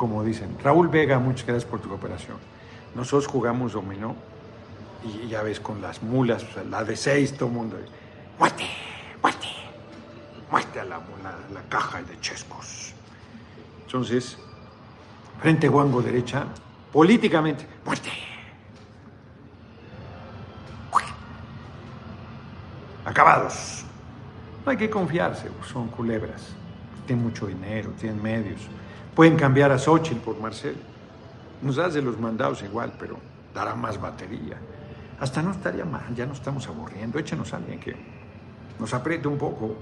[0.00, 0.56] como dicen.
[0.64, 2.38] Raúl Vega, muchas gracias por tu cooperación.
[2.94, 4.16] Nosotros jugamos dominó
[5.04, 7.76] y ya ves con las mulas, la de seis, todo el mundo.
[8.38, 8.64] ¡Muerte!
[9.20, 9.48] ¡Muerte!
[10.50, 11.02] ¡Muerte a la,
[11.52, 12.94] la, caja de chescos!
[13.84, 14.38] Entonces,
[15.40, 16.44] frente guango derecha,
[16.92, 18.10] políticamente, ¡muerte!
[23.04, 23.84] Acabados.
[24.64, 26.54] No hay que confiarse, son culebras.
[27.06, 28.60] Tienen mucho dinero, tienen medios.
[29.16, 30.76] Pueden cambiar a Xochitl por Marcel.
[31.62, 33.16] Nos hace los mandados igual, pero
[33.52, 34.56] dará más batería.
[35.18, 37.18] Hasta no estaría mal, ya no estamos aburriendo.
[37.18, 37.96] Échenos a alguien que
[38.78, 39.76] nos apriete un poco.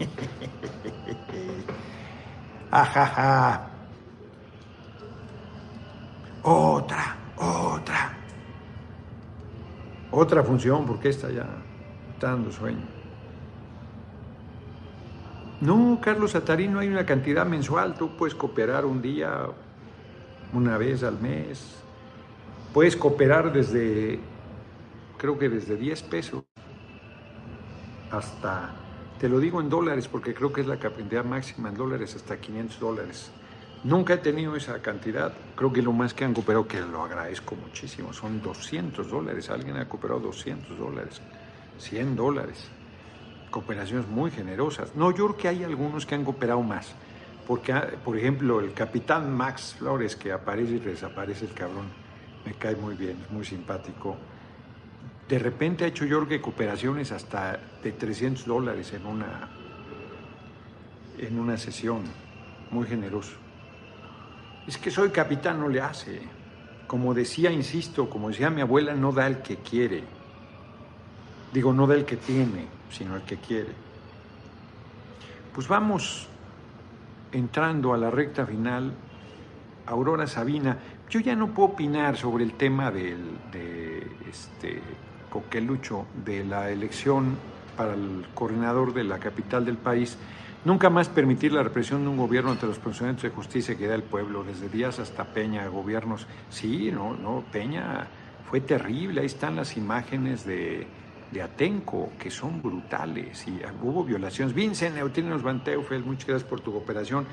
[2.70, 3.69] Ajaja.
[6.42, 8.16] Otra, otra.
[10.10, 11.46] Otra función, porque esta ya
[12.20, 12.86] dando sueño.
[15.60, 17.94] No, Carlos Atarí, no hay una cantidad mensual.
[17.94, 19.46] Tú puedes cooperar un día,
[20.52, 21.76] una vez al mes.
[22.72, 24.20] Puedes cooperar desde,
[25.18, 26.44] creo que desde 10 pesos
[28.10, 28.70] hasta,
[29.18, 32.40] te lo digo en dólares porque creo que es la cantidad máxima en dólares, hasta
[32.40, 33.30] 500 dólares.
[33.82, 35.32] Nunca he tenido esa cantidad.
[35.56, 39.48] Creo que lo más que han cooperado, que lo agradezco muchísimo, son 200 dólares.
[39.50, 41.20] Alguien ha cooperado 200 dólares,
[41.78, 42.70] 100 dólares
[43.50, 44.94] cooperaciones muy generosas.
[44.94, 46.94] No, yo creo que hay algunos que han cooperado más.
[47.46, 51.86] Porque, ah, por ejemplo, el capitán Max Flores, que aparece y desaparece el cabrón,
[52.44, 54.16] me cae muy bien, es muy simpático.
[55.28, 59.48] De repente ha hecho yo creo que cooperaciones hasta de 300 dólares en una,
[61.18, 62.02] en una sesión,
[62.70, 63.36] muy generoso.
[64.66, 66.20] Es que soy capitán, no le hace.
[66.86, 70.04] Como decía, insisto, como decía mi abuela, no da el que quiere.
[71.52, 73.72] Digo, no da el que tiene sino el que quiere.
[75.54, 76.28] Pues vamos
[77.32, 78.92] entrando a la recta final.
[79.86, 84.80] Aurora Sabina, yo ya no puedo opinar sobre el tema del, de este
[85.30, 87.36] Coquelucho, de la elección
[87.76, 90.16] para el coordinador de la capital del país.
[90.62, 93.94] Nunca más permitir la represión de un gobierno ante los procedimientos de justicia que da
[93.94, 96.26] el pueblo, desde Díaz hasta Peña, gobiernos.
[96.50, 98.08] Sí, no, no, Peña
[98.50, 99.22] fue terrible.
[99.22, 100.86] Ahí están las imágenes de,
[101.30, 104.54] de Atenco, que son brutales y hubo violaciones.
[104.54, 107.26] Vincent Neutinos Banteufel, muchas gracias por tu cooperación.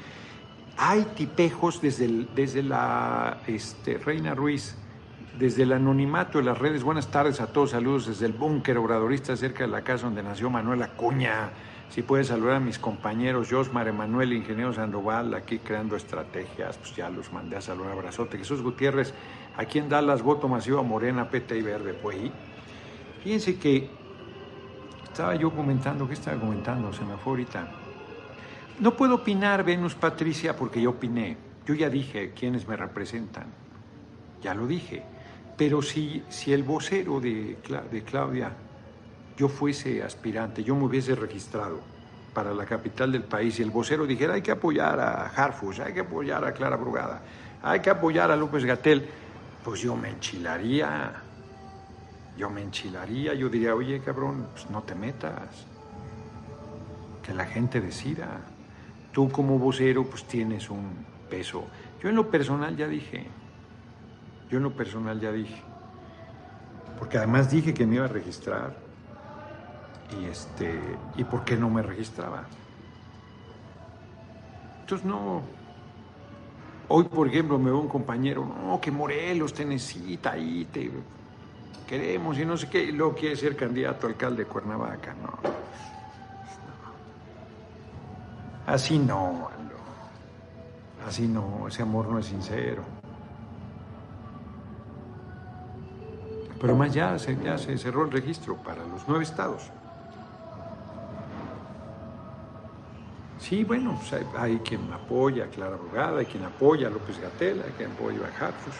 [0.77, 4.77] Hay tipejos desde, desde la este, Reina Ruiz,
[5.37, 6.81] desde el anonimato de las redes.
[6.81, 10.49] Buenas tardes a todos, saludos desde el búnker obradorista cerca de la casa donde nació
[10.49, 11.49] Manuel Acuña.
[11.89, 17.09] Si puedes saludar a mis compañeros, Josmar, Emanuel, Ingeniero Sandoval, aquí creando estrategias, pues ya
[17.09, 18.37] los mandé a saludar, abrazote.
[18.37, 19.13] Jesús Gutiérrez,
[19.55, 22.17] aquí en Dallas, voto masivo a Morena, PT y Verde, pues.
[23.23, 23.89] Fíjense que
[25.03, 26.93] estaba yo comentando, ¿qué estaba comentando?
[26.93, 27.67] Se me fue ahorita.
[28.79, 31.37] No puedo opinar, Venus Patricia, porque yo opiné.
[31.65, 33.47] Yo ya dije quiénes me representan.
[34.41, 35.03] Ya lo dije.
[35.57, 37.57] Pero si, si el vocero de,
[37.91, 38.55] de Claudia,
[39.37, 41.79] yo fuese aspirante, yo me hubiese registrado
[42.33, 45.93] para la capital del país y el vocero dijera hay que apoyar a Harfush, hay
[45.93, 47.21] que apoyar a Clara Brugada,
[47.61, 49.07] hay que apoyar a López Gatel,
[49.63, 51.23] pues yo me enchilaría.
[52.37, 55.65] Yo me enchilaría, yo diría, oye cabrón, pues no te metas.
[57.23, 58.41] Que la gente decida.
[59.11, 61.65] Tú como vocero pues tienes un peso.
[62.01, 63.25] Yo en lo personal ya dije,
[64.49, 65.61] yo en lo personal ya dije.
[66.99, 68.86] Porque además dije que me iba a registrar.
[70.15, 70.79] Y este,
[71.17, 72.45] ¿y por qué no me registraba?
[74.81, 75.41] Entonces no.
[76.87, 80.89] Hoy, por ejemplo, me veo un compañero, no, que Morelos te necesita ahí, te
[81.85, 85.37] queremos y no sé qué, y luego quiere ser candidato a alcalde de Cuernavaca, no.
[88.65, 89.49] Así no,
[91.07, 92.83] Así no, ese amor no es sincero.
[96.59, 99.71] Pero más ya se cerró el registro para los nueve estados.
[103.47, 103.97] Sí, bueno,
[104.37, 108.17] hay, quien apoya a Clara Brugada, hay quien apoya a López Gatel, hay quien apoya
[108.19, 108.73] a Harfus.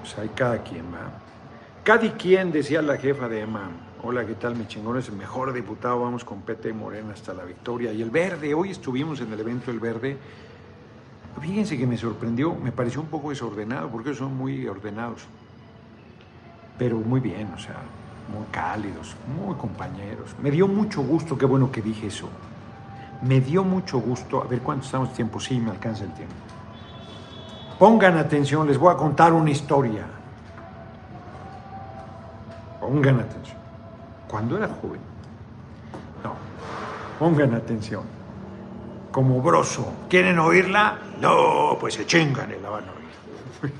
[0.00, 1.12] Pues hay cada quien va.
[1.84, 3.70] Cada quien, decía la jefa de EMA,
[4.02, 4.98] hola, ¿qué tal mi chingón?
[4.98, 7.92] Es el mejor diputado, vamos con PT Morena hasta la victoria.
[7.92, 10.16] Y el verde, hoy estuvimos en el evento El Verde.
[11.40, 15.26] Fíjense que me sorprendió, me pareció un poco desordenado, porque son muy ordenados
[16.78, 17.76] pero muy bien, o sea,
[18.32, 20.34] muy cálidos, muy compañeros.
[20.42, 22.28] Me dio mucho gusto, qué bueno que dije eso.
[23.22, 26.34] Me dio mucho gusto, a ver cuánto estamos de tiempo, sí, me alcanza el tiempo.
[27.78, 30.06] Pongan atención, les voy a contar una historia.
[32.80, 33.58] Pongan atención.
[34.28, 35.00] Cuando era joven,
[36.24, 36.34] no,
[37.18, 38.02] pongan atención.
[39.10, 40.98] Como broso, ¿quieren oírla?
[41.20, 43.72] No, pues se chingan y la van a oír.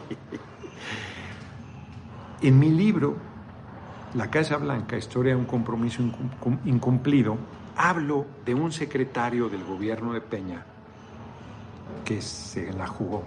[2.42, 3.16] En mi libro,
[4.14, 6.02] La Casa Blanca, Historia de un compromiso
[6.64, 7.36] incumplido,
[7.80, 10.66] hablo de un secretario del gobierno de Peña
[12.04, 13.24] que se la jugó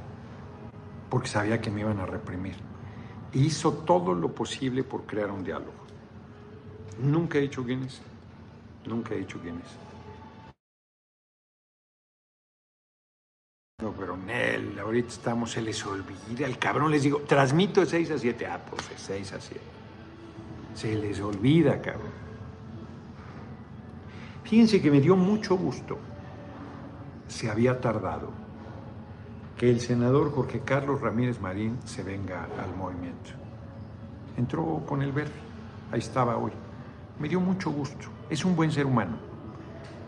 [1.10, 2.56] porque sabía que me iban a reprimir.
[3.34, 5.74] hizo todo lo posible por crear un diálogo.
[7.00, 8.00] Nunca he dicho quién es.
[8.86, 9.78] Nunca he dicho quién es.
[13.82, 18.12] No, pero Nel, ahorita estamos, se les olvida, el cabrón les digo, transmito de 6
[18.12, 19.62] a 7, ah, pues de 6 a 7.
[20.76, 22.23] Se les olvida, cabrón.
[24.44, 25.98] Fíjense que me dio mucho gusto,
[27.28, 28.30] se había tardado,
[29.58, 33.32] que el senador Jorge Carlos Ramírez Marín se venga al movimiento.
[34.38, 35.32] Entró con el verde,
[35.92, 36.52] ahí estaba hoy.
[37.20, 39.34] Me dio mucho gusto, es un buen ser humano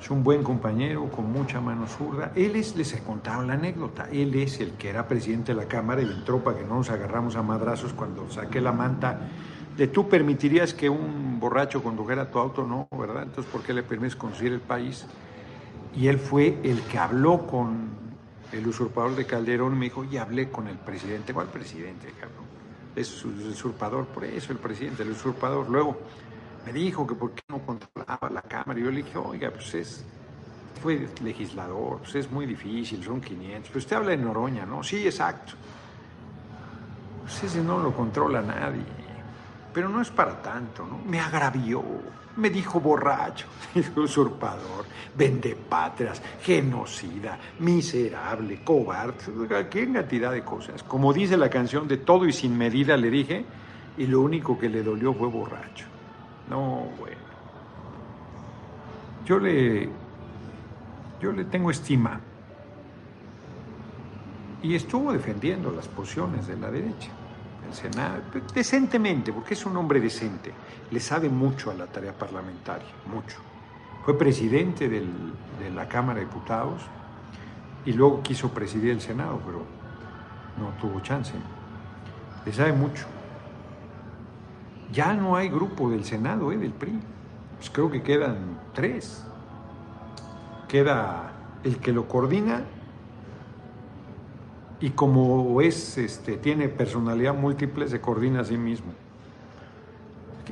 [0.05, 2.31] es un buen compañero, con mucha mano zurda.
[2.35, 5.67] Él es, les he contado la anécdota, él es el que era presidente de la
[5.67, 9.19] Cámara y entró para que no nos agarramos a madrazos cuando saqué la manta
[9.77, 13.23] de tú permitirías que un borracho condujera tu auto, no, ¿verdad?
[13.23, 15.05] Entonces, ¿por qué le permites conducir el país?
[15.95, 17.95] Y él fue el que habló con
[18.51, 21.33] el usurpador de Calderón me dijo, y hablé con el presidente.
[21.33, 22.45] ¿Cuál presidente, cabrón?
[22.95, 25.69] Es usurpador, por eso el presidente, el usurpador.
[25.69, 25.97] Luego,
[26.65, 28.79] me dijo que por qué no controlaba la Cámara.
[28.79, 30.05] Y yo le dije, oiga, pues es,
[30.81, 33.69] fue legislador, pues es muy difícil, son 500.
[33.69, 34.83] Pero usted habla de Noroña, ¿no?
[34.83, 35.53] Sí, exacto.
[37.23, 39.04] Pues ese no lo controla nadie.
[39.75, 40.99] Pero no es para tanto, ¿no?
[41.05, 41.83] Me agravió,
[42.37, 43.45] me dijo borracho,
[43.97, 50.81] usurpador, vendepatrias, genocida, miserable, cobarde, qué cantidad de cosas.
[50.81, 53.45] Como dice la canción, de todo y sin medida le dije,
[53.97, 55.87] y lo único que le dolió fue borracho.
[56.49, 57.17] No, bueno.
[59.25, 59.89] Yo le,
[61.19, 62.21] yo le tengo estima.
[64.63, 67.11] Y estuvo defendiendo las posiciones de la derecha,
[67.73, 68.21] Senado,
[68.53, 70.51] decentemente, porque es un hombre decente.
[70.91, 73.37] Le sabe mucho a la tarea parlamentaria, mucho.
[74.03, 76.81] Fue presidente de la Cámara de Diputados
[77.85, 79.63] y luego quiso presidir el Senado, pero
[80.59, 81.33] no tuvo chance.
[82.45, 83.05] Le sabe mucho.
[84.91, 86.57] Ya no hay grupo del Senado, ¿eh?
[86.57, 86.99] del PRI.
[87.57, 89.25] Pues creo que quedan tres.
[90.67, 91.31] Queda
[91.63, 92.63] el que lo coordina
[94.79, 98.93] y como es, este, tiene personalidad múltiple, se coordina a sí mismo.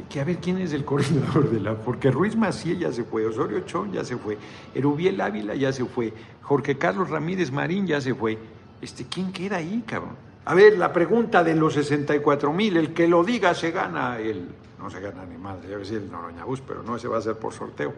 [0.10, 1.76] que, a ver quién es el coordinador de la.
[1.76, 4.38] Porque Ruiz Macié ya se fue, Osorio Chón ya se fue,
[4.74, 8.38] Erubiel Ávila ya se fue, Jorge Carlos Ramírez Marín ya se fue.
[8.82, 10.16] Este, ¿Quién queda ahí, cabrón?
[10.46, 14.50] A ver, la pregunta de los 64 mil, el que lo diga se gana el.
[14.80, 17.38] No se gana ni madre, ya decir el Noroñabús, pero no se va a hacer
[17.38, 17.94] por sorteo.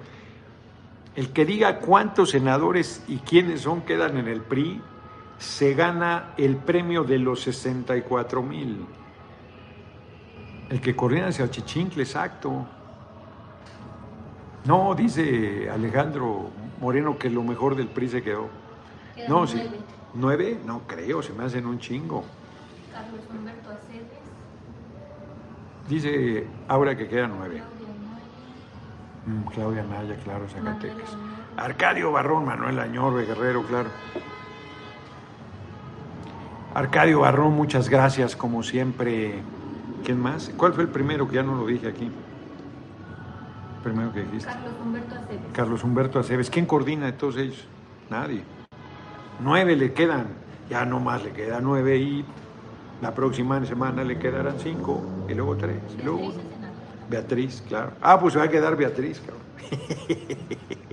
[1.16, 4.82] El que diga cuántos senadores y quiénes son quedan en el PRI,
[5.38, 8.86] se gana el premio de los 64 mil.
[10.70, 12.66] El que coordina hacia Chichincle, exacto.
[14.66, 16.50] No, dice Alejandro
[16.82, 18.50] Moreno que lo mejor del PRI se quedó.
[19.28, 19.62] no, sí.
[20.14, 20.60] ¿Nueve?
[20.66, 22.24] No creo, se me hacen un chingo.
[22.92, 24.08] Carlos Humberto Aceves.
[25.90, 27.62] Dice ahora que quedan nueve.
[29.54, 31.18] Claudia Naya, mm, claro, Zacatecas.
[31.58, 33.90] Arcadio Barrón, Manuel Añorbe, Guerrero, claro.
[36.76, 39.36] Arcadio Barrón, muchas gracias, como siempre.
[40.04, 40.52] ¿Quién más?
[40.58, 42.12] ¿Cuál fue el primero que ya no lo dije aquí?
[43.82, 44.50] primero que dijiste.
[44.50, 45.42] Carlos Humberto Aceves.
[45.54, 46.50] Carlos Humberto Aceves.
[46.50, 47.66] ¿Quién coordina de todos ellos?
[48.10, 48.44] Nadie.
[49.40, 50.28] Nueve le quedan.
[50.70, 52.26] Ya no más le quedan nueve y
[53.02, 55.78] la próxima semana le quedarán cinco y luego tres.
[55.98, 56.34] Y luego...
[57.10, 57.92] Beatriz, claro.
[58.02, 59.44] Ah, pues se va a quedar Beatriz, cabrón.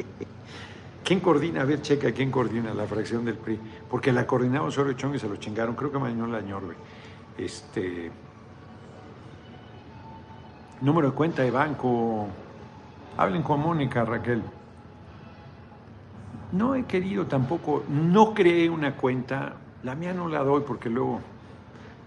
[1.04, 1.62] ¿Quién coordina?
[1.62, 3.58] A ver, checa, ¿quién coordina la fracción del PRI?
[3.90, 5.74] Porque la coordinaba Osorio Chong y se lo chingaron.
[5.74, 6.74] Creo que mañana la Ñorbe.
[7.36, 8.10] Este.
[10.80, 12.28] Número de cuenta de banco.
[13.16, 14.42] Hablen con Mónica, Raquel.
[16.52, 19.54] No he querido tampoco, no creé una cuenta.
[19.82, 21.20] La mía no la doy porque luego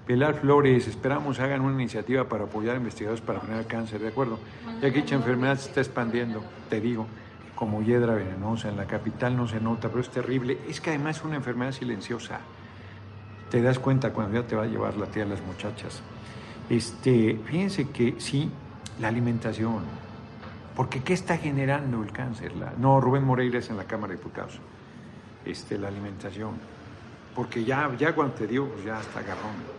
[0.06, 4.38] Pilar Flores, esperamos hagan una iniciativa para apoyar a investigadores para frenar cáncer, ¿de acuerdo?
[4.80, 7.08] Ya que dicha enfermedad se está expandiendo, te digo,
[7.56, 10.60] como hiedra venenosa, en la capital no se nota, pero es terrible.
[10.68, 12.40] Es que además es una enfermedad silenciosa.
[13.50, 16.02] Te das cuenta cuando ya te va a llevar la tía a las muchachas.
[16.70, 18.52] Este, fíjense que sí,
[19.00, 19.84] la alimentación.
[20.76, 22.52] Porque ¿qué está generando el cáncer?
[22.78, 24.60] no, Rubén Moreira es en la Cámara de Diputados.
[25.46, 26.56] Este, la alimentación.
[27.34, 29.76] Porque ya, ya cuando te digo, pues ya está agarrón.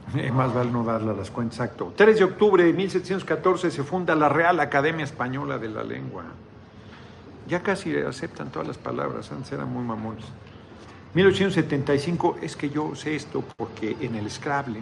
[0.33, 1.93] más vale no darle las cuentas exacto.
[1.95, 6.25] 3 de octubre de 1714 se funda la Real Academia Española de la Lengua.
[7.47, 10.25] Ya casi aceptan todas las palabras, antes eran muy mamones.
[11.13, 14.81] 1875, es que yo sé esto porque en el Scrabble,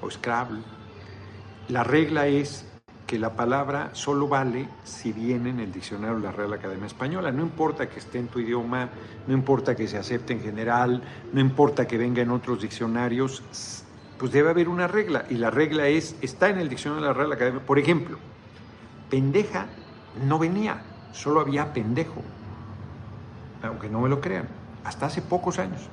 [0.00, 0.60] o Scrabble,
[1.68, 2.66] la regla es
[3.06, 7.32] que la palabra solo vale si viene en el diccionario de la Real Academia Española.
[7.32, 8.88] No importa que esté en tu idioma,
[9.26, 11.02] no importa que se acepte en general,
[11.32, 13.42] no importa que venga en otros diccionarios,
[14.18, 15.24] pues debe haber una regla.
[15.30, 17.60] Y la regla es, está en el diccionario de la Real Academia.
[17.60, 18.18] Por ejemplo,
[19.10, 19.66] pendeja
[20.26, 22.22] no venía, solo había pendejo.
[23.62, 24.48] Aunque no me lo crean,
[24.84, 25.88] hasta hace pocos años.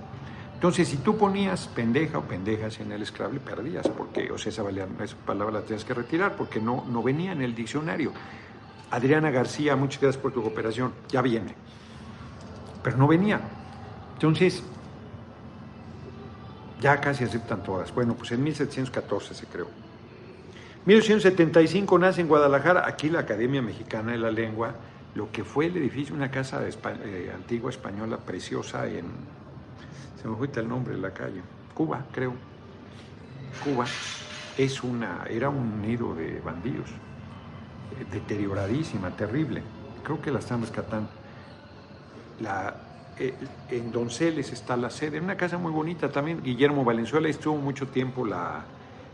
[0.53, 4.63] Entonces, si tú ponías pendeja o pendejas en el Scrabble, perdías, porque, o sea, esa,
[4.69, 8.11] esa palabra la tenías que retirar, porque no, no venía en el diccionario.
[8.91, 11.55] Adriana García, muchas gracias por tu cooperación, ya viene.
[12.83, 13.41] Pero no venía.
[14.13, 14.63] Entonces,
[16.81, 17.93] ya casi aceptan todas.
[17.93, 19.67] Bueno, pues en 1714 se creó.
[20.85, 24.73] 1875 nace en Guadalajara, aquí la Academia Mexicana de la Lengua,
[25.13, 29.05] lo que fue el edificio, una casa eh, antigua española preciosa en,
[30.19, 31.41] se me fue el nombre de la calle,
[31.75, 32.33] Cuba, creo.
[33.63, 33.85] Cuba
[34.57, 36.89] es una, era un nido de bandidos,
[38.11, 39.61] deterioradísima, terrible.
[40.03, 41.09] Creo que la están rescatando.
[42.39, 42.73] La,
[43.19, 43.33] eh,
[43.69, 46.41] en Donceles está la sede, una casa muy bonita también.
[46.41, 48.63] Guillermo Valenzuela estuvo mucho tiempo la,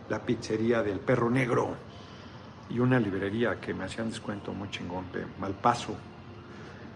[0.09, 1.75] la pizzería del Perro Negro
[2.69, 5.05] y una librería que me hacían descuento muy chingón
[5.39, 5.95] Malpaso.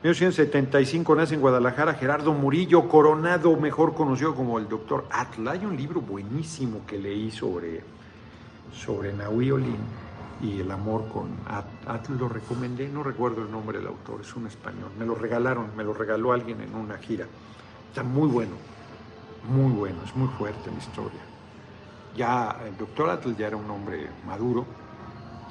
[0.04, 5.52] 1975 nace en Guadalajara Gerardo Murillo Coronado, mejor conocido como el doctor Atla.
[5.52, 7.84] Hay un libro buenísimo que leí sobre,
[8.74, 10.01] sobre Nahui Olin
[10.42, 11.30] y el amor con
[11.88, 15.76] Atl lo recomendé, no recuerdo el nombre del autor, es un español, me lo regalaron,
[15.76, 17.26] me lo regaló alguien en una gira.
[17.90, 18.54] Está muy bueno,
[19.48, 21.22] muy bueno, es muy fuerte la historia.
[22.16, 24.66] Ya el doctor Atl ya era un hombre maduro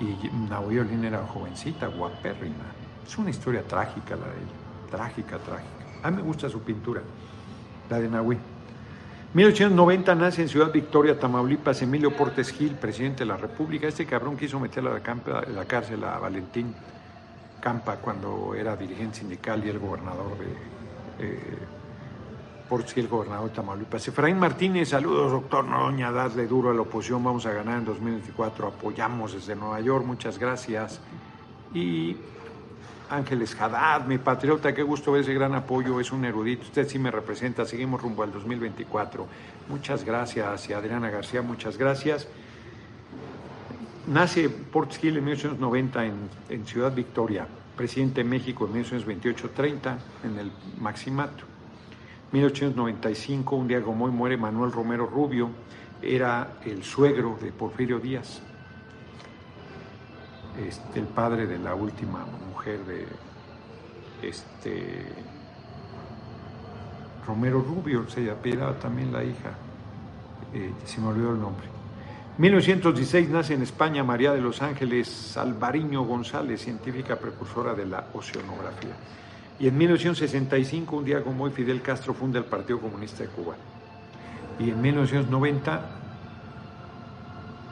[0.01, 2.65] y Nahui Olin era jovencita, guapérrima.
[3.07, 5.71] Es una historia trágica la de ella, trágica, trágica.
[6.03, 7.03] A mí me gusta su pintura,
[7.89, 8.39] la de Nahui.
[9.33, 13.87] 1890 nace en Ciudad Victoria, Tamaulipas, Emilio Portes Gil, presidente de la República.
[13.87, 16.75] Este cabrón quiso meter a la, cárcel a Valentín
[17.61, 21.59] Campa cuando era dirigente sindical y el gobernador de eh,
[22.69, 24.09] Portes Gil, gobernador de Tamaulipas.
[24.09, 28.67] Efraín Martínez, saludos, doctor Noroña, dadle duro a la oposición, vamos a ganar en 2024,
[28.67, 31.01] apoyamos desde Nueva York, muchas gracias.
[31.73, 32.17] Y
[33.11, 36.99] Ángeles Haddad, mi patriota, qué gusto ver ese gran apoyo, es un erudito, usted sí
[36.99, 39.27] me representa, seguimos rumbo al 2024.
[39.69, 42.29] Muchas gracias, y Adriana García, muchas gracias.
[44.07, 46.15] nace Portes Gil en 1890 en,
[46.49, 47.47] en Ciudad Victoria,
[47.77, 51.45] presidente de México en 1828-30 en el Maximato.
[52.33, 55.51] 1895, un día como hoy, muere Manuel Romero Rubio,
[56.01, 58.41] era el suegro de Porfirio Díaz,
[60.59, 63.07] este, el padre de la última mujer de
[64.23, 65.07] este,
[67.27, 69.53] Romero Rubio, se apellidaba también la hija,
[70.53, 71.67] eh, se me olvidó el nombre.
[72.39, 78.97] 1916 nace en España María de los Ángeles Alvariño González, científica precursora de la oceanografía.
[79.59, 83.57] Y en 1965, un día como hoy, Fidel Castro funda el Partido Comunista de Cuba.
[84.59, 86.00] Y en 1990,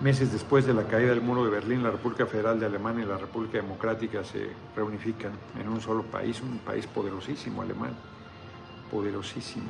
[0.01, 3.09] meses después de la caída del muro de Berlín, la República Federal de Alemania y
[3.09, 7.95] la República Democrática se reunifican en un solo país, un país poderosísimo, alemán,
[8.91, 9.67] poderosísimo.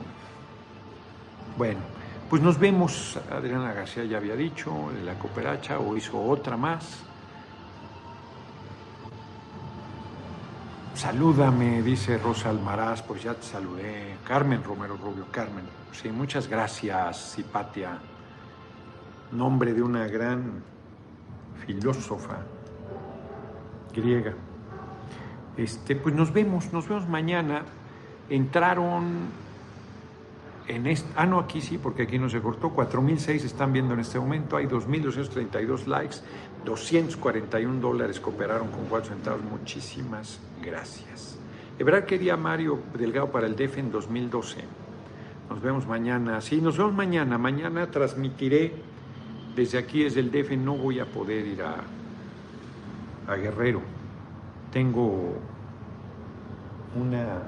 [1.57, 1.81] Bueno,
[2.29, 7.05] pues nos vemos, Adriana García ya había dicho, de la cooperacha, o hizo otra más.
[10.95, 14.17] Salúdame, dice Rosa Almaraz, pues ya te saludé.
[14.27, 15.65] Carmen Romero Rubio, Carmen.
[15.93, 17.99] Sí, muchas gracias, Hipatia.
[19.33, 20.63] Nombre de una gran
[21.67, 22.39] filósofa
[23.95, 24.35] griega.
[25.57, 27.63] Este, pues nos vemos, nos vemos mañana.
[28.31, 29.05] Entraron
[30.69, 32.71] en este, ah, no, aquí sí, porque aquí no se cortó.
[32.71, 34.57] 4.006 están viendo en este momento.
[34.57, 36.17] Hay 2.232 likes,
[36.65, 39.41] 241 dólares cooperaron con 4 centavos.
[39.43, 41.39] Muchísimas gracias.
[41.79, 44.65] Ebrard quería Mario Delgado para el DEF en 2012.
[45.49, 46.41] Nos vemos mañana.
[46.41, 47.39] Sí, nos vemos mañana.
[47.39, 48.75] Mañana transmitiré
[49.55, 50.53] desde aquí, desde el DEF.
[50.53, 51.77] No voy a poder ir a,
[53.27, 53.83] a Guerrero.
[54.73, 55.35] Tengo
[56.95, 57.43] una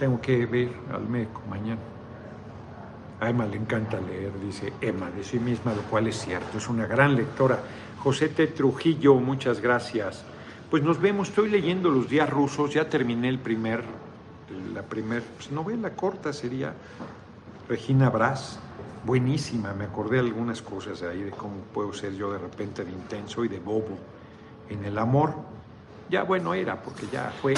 [0.00, 1.80] tengo que ver al médico mañana.
[3.20, 6.68] A Emma le encanta leer, dice Emma, de sí misma, lo cual es cierto, es
[6.70, 7.60] una gran lectora.
[7.98, 8.46] José T.
[8.46, 10.24] Trujillo, muchas gracias.
[10.70, 13.84] Pues nos vemos, estoy leyendo Los días rusos, ya terminé el primer,
[14.74, 16.74] la primer pues, novela corta sería
[17.68, 18.58] Regina Brás,
[19.04, 23.44] buenísima, me acordé algunas cosas ahí de cómo puedo ser yo de repente de intenso
[23.44, 23.98] y de bobo
[24.68, 25.34] en el amor.
[26.08, 27.54] Ya bueno era, porque ya fue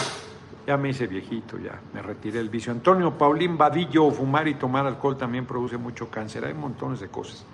[0.67, 2.73] ya me hice viejito, ya me retiré del vicio.
[2.73, 6.45] Antonio Paulín Vadillo, fumar y tomar alcohol también produce mucho cáncer.
[6.45, 7.45] Hay montones de cosas.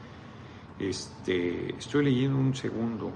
[0.78, 3.10] Este, estoy leyendo un segundo.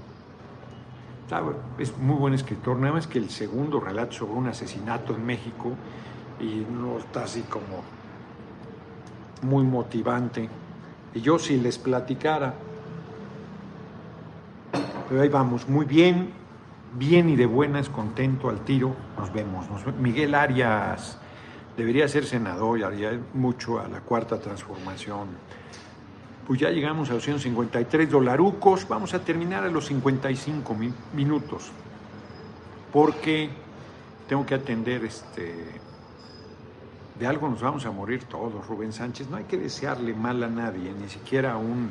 [1.79, 5.73] Es muy buen escritor, nada más que el segundo relato sobre un asesinato en México
[6.39, 7.83] y no está así como
[9.41, 10.49] muy motivante.
[11.15, 12.55] Y yo si les platicara,
[15.09, 16.33] pero ahí vamos, muy bien,
[16.99, 19.67] bien y de buenas, contento al tiro, nos vemos.
[19.99, 21.19] Miguel Arias
[21.77, 25.29] debería ser senador, y haría mucho a la cuarta transformación.
[26.47, 30.77] Pues ya llegamos a los 153 dolarucos, vamos a terminar a los 55
[31.15, 31.71] minutos,
[32.93, 33.51] porque
[34.29, 35.81] tengo que atender este...
[37.19, 39.29] De algo nos vamos a morir todos, Rubén Sánchez.
[39.29, 41.91] No hay que desearle mal a nadie, ni siquiera a un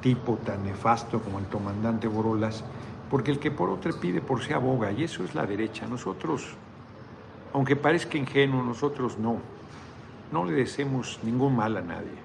[0.00, 2.62] tipo tan nefasto como el comandante Borolas
[3.14, 5.86] porque el que por otro pide por se aboga, y eso es la derecha.
[5.86, 6.54] Nosotros,
[7.52, 9.38] aunque parezca ingenuo, nosotros no.
[10.32, 12.23] No le deseemos ningún mal a nadie.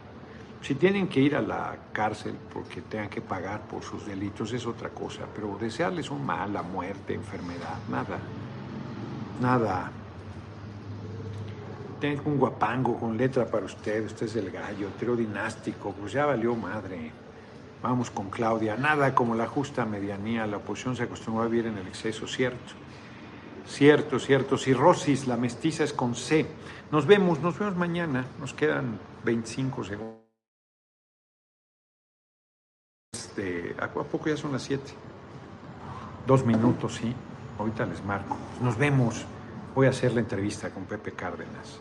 [0.62, 4.66] Si tienen que ir a la cárcel porque tengan que pagar por sus delitos es
[4.66, 8.20] otra cosa, pero desearles un mal, la muerte, enfermedad, nada,
[9.42, 9.92] nada.
[12.02, 16.26] Tengo un guapango con letra para usted, usted es el gallo, tiro dinástico, pues ya
[16.26, 17.12] valió madre.
[17.82, 18.76] Vamos con Claudia.
[18.76, 20.46] Nada como la justa medianía.
[20.46, 22.74] La oposición se acostumbró a vivir en el exceso, cierto.
[23.66, 24.58] Cierto, cierto.
[24.58, 26.46] Si Rosis, la mestiza es con C.
[26.92, 28.26] Nos vemos, nos vemos mañana.
[28.40, 30.29] Nos quedan 25 segundos.
[33.40, 34.84] Este, ¿A poco ya son las 7?
[36.28, 37.14] Dos minutos, sí.
[37.58, 38.36] Ahorita les marco.
[38.62, 39.26] Nos vemos.
[39.76, 41.78] Voy a hacer la entrevista con Pepe Cárdenas.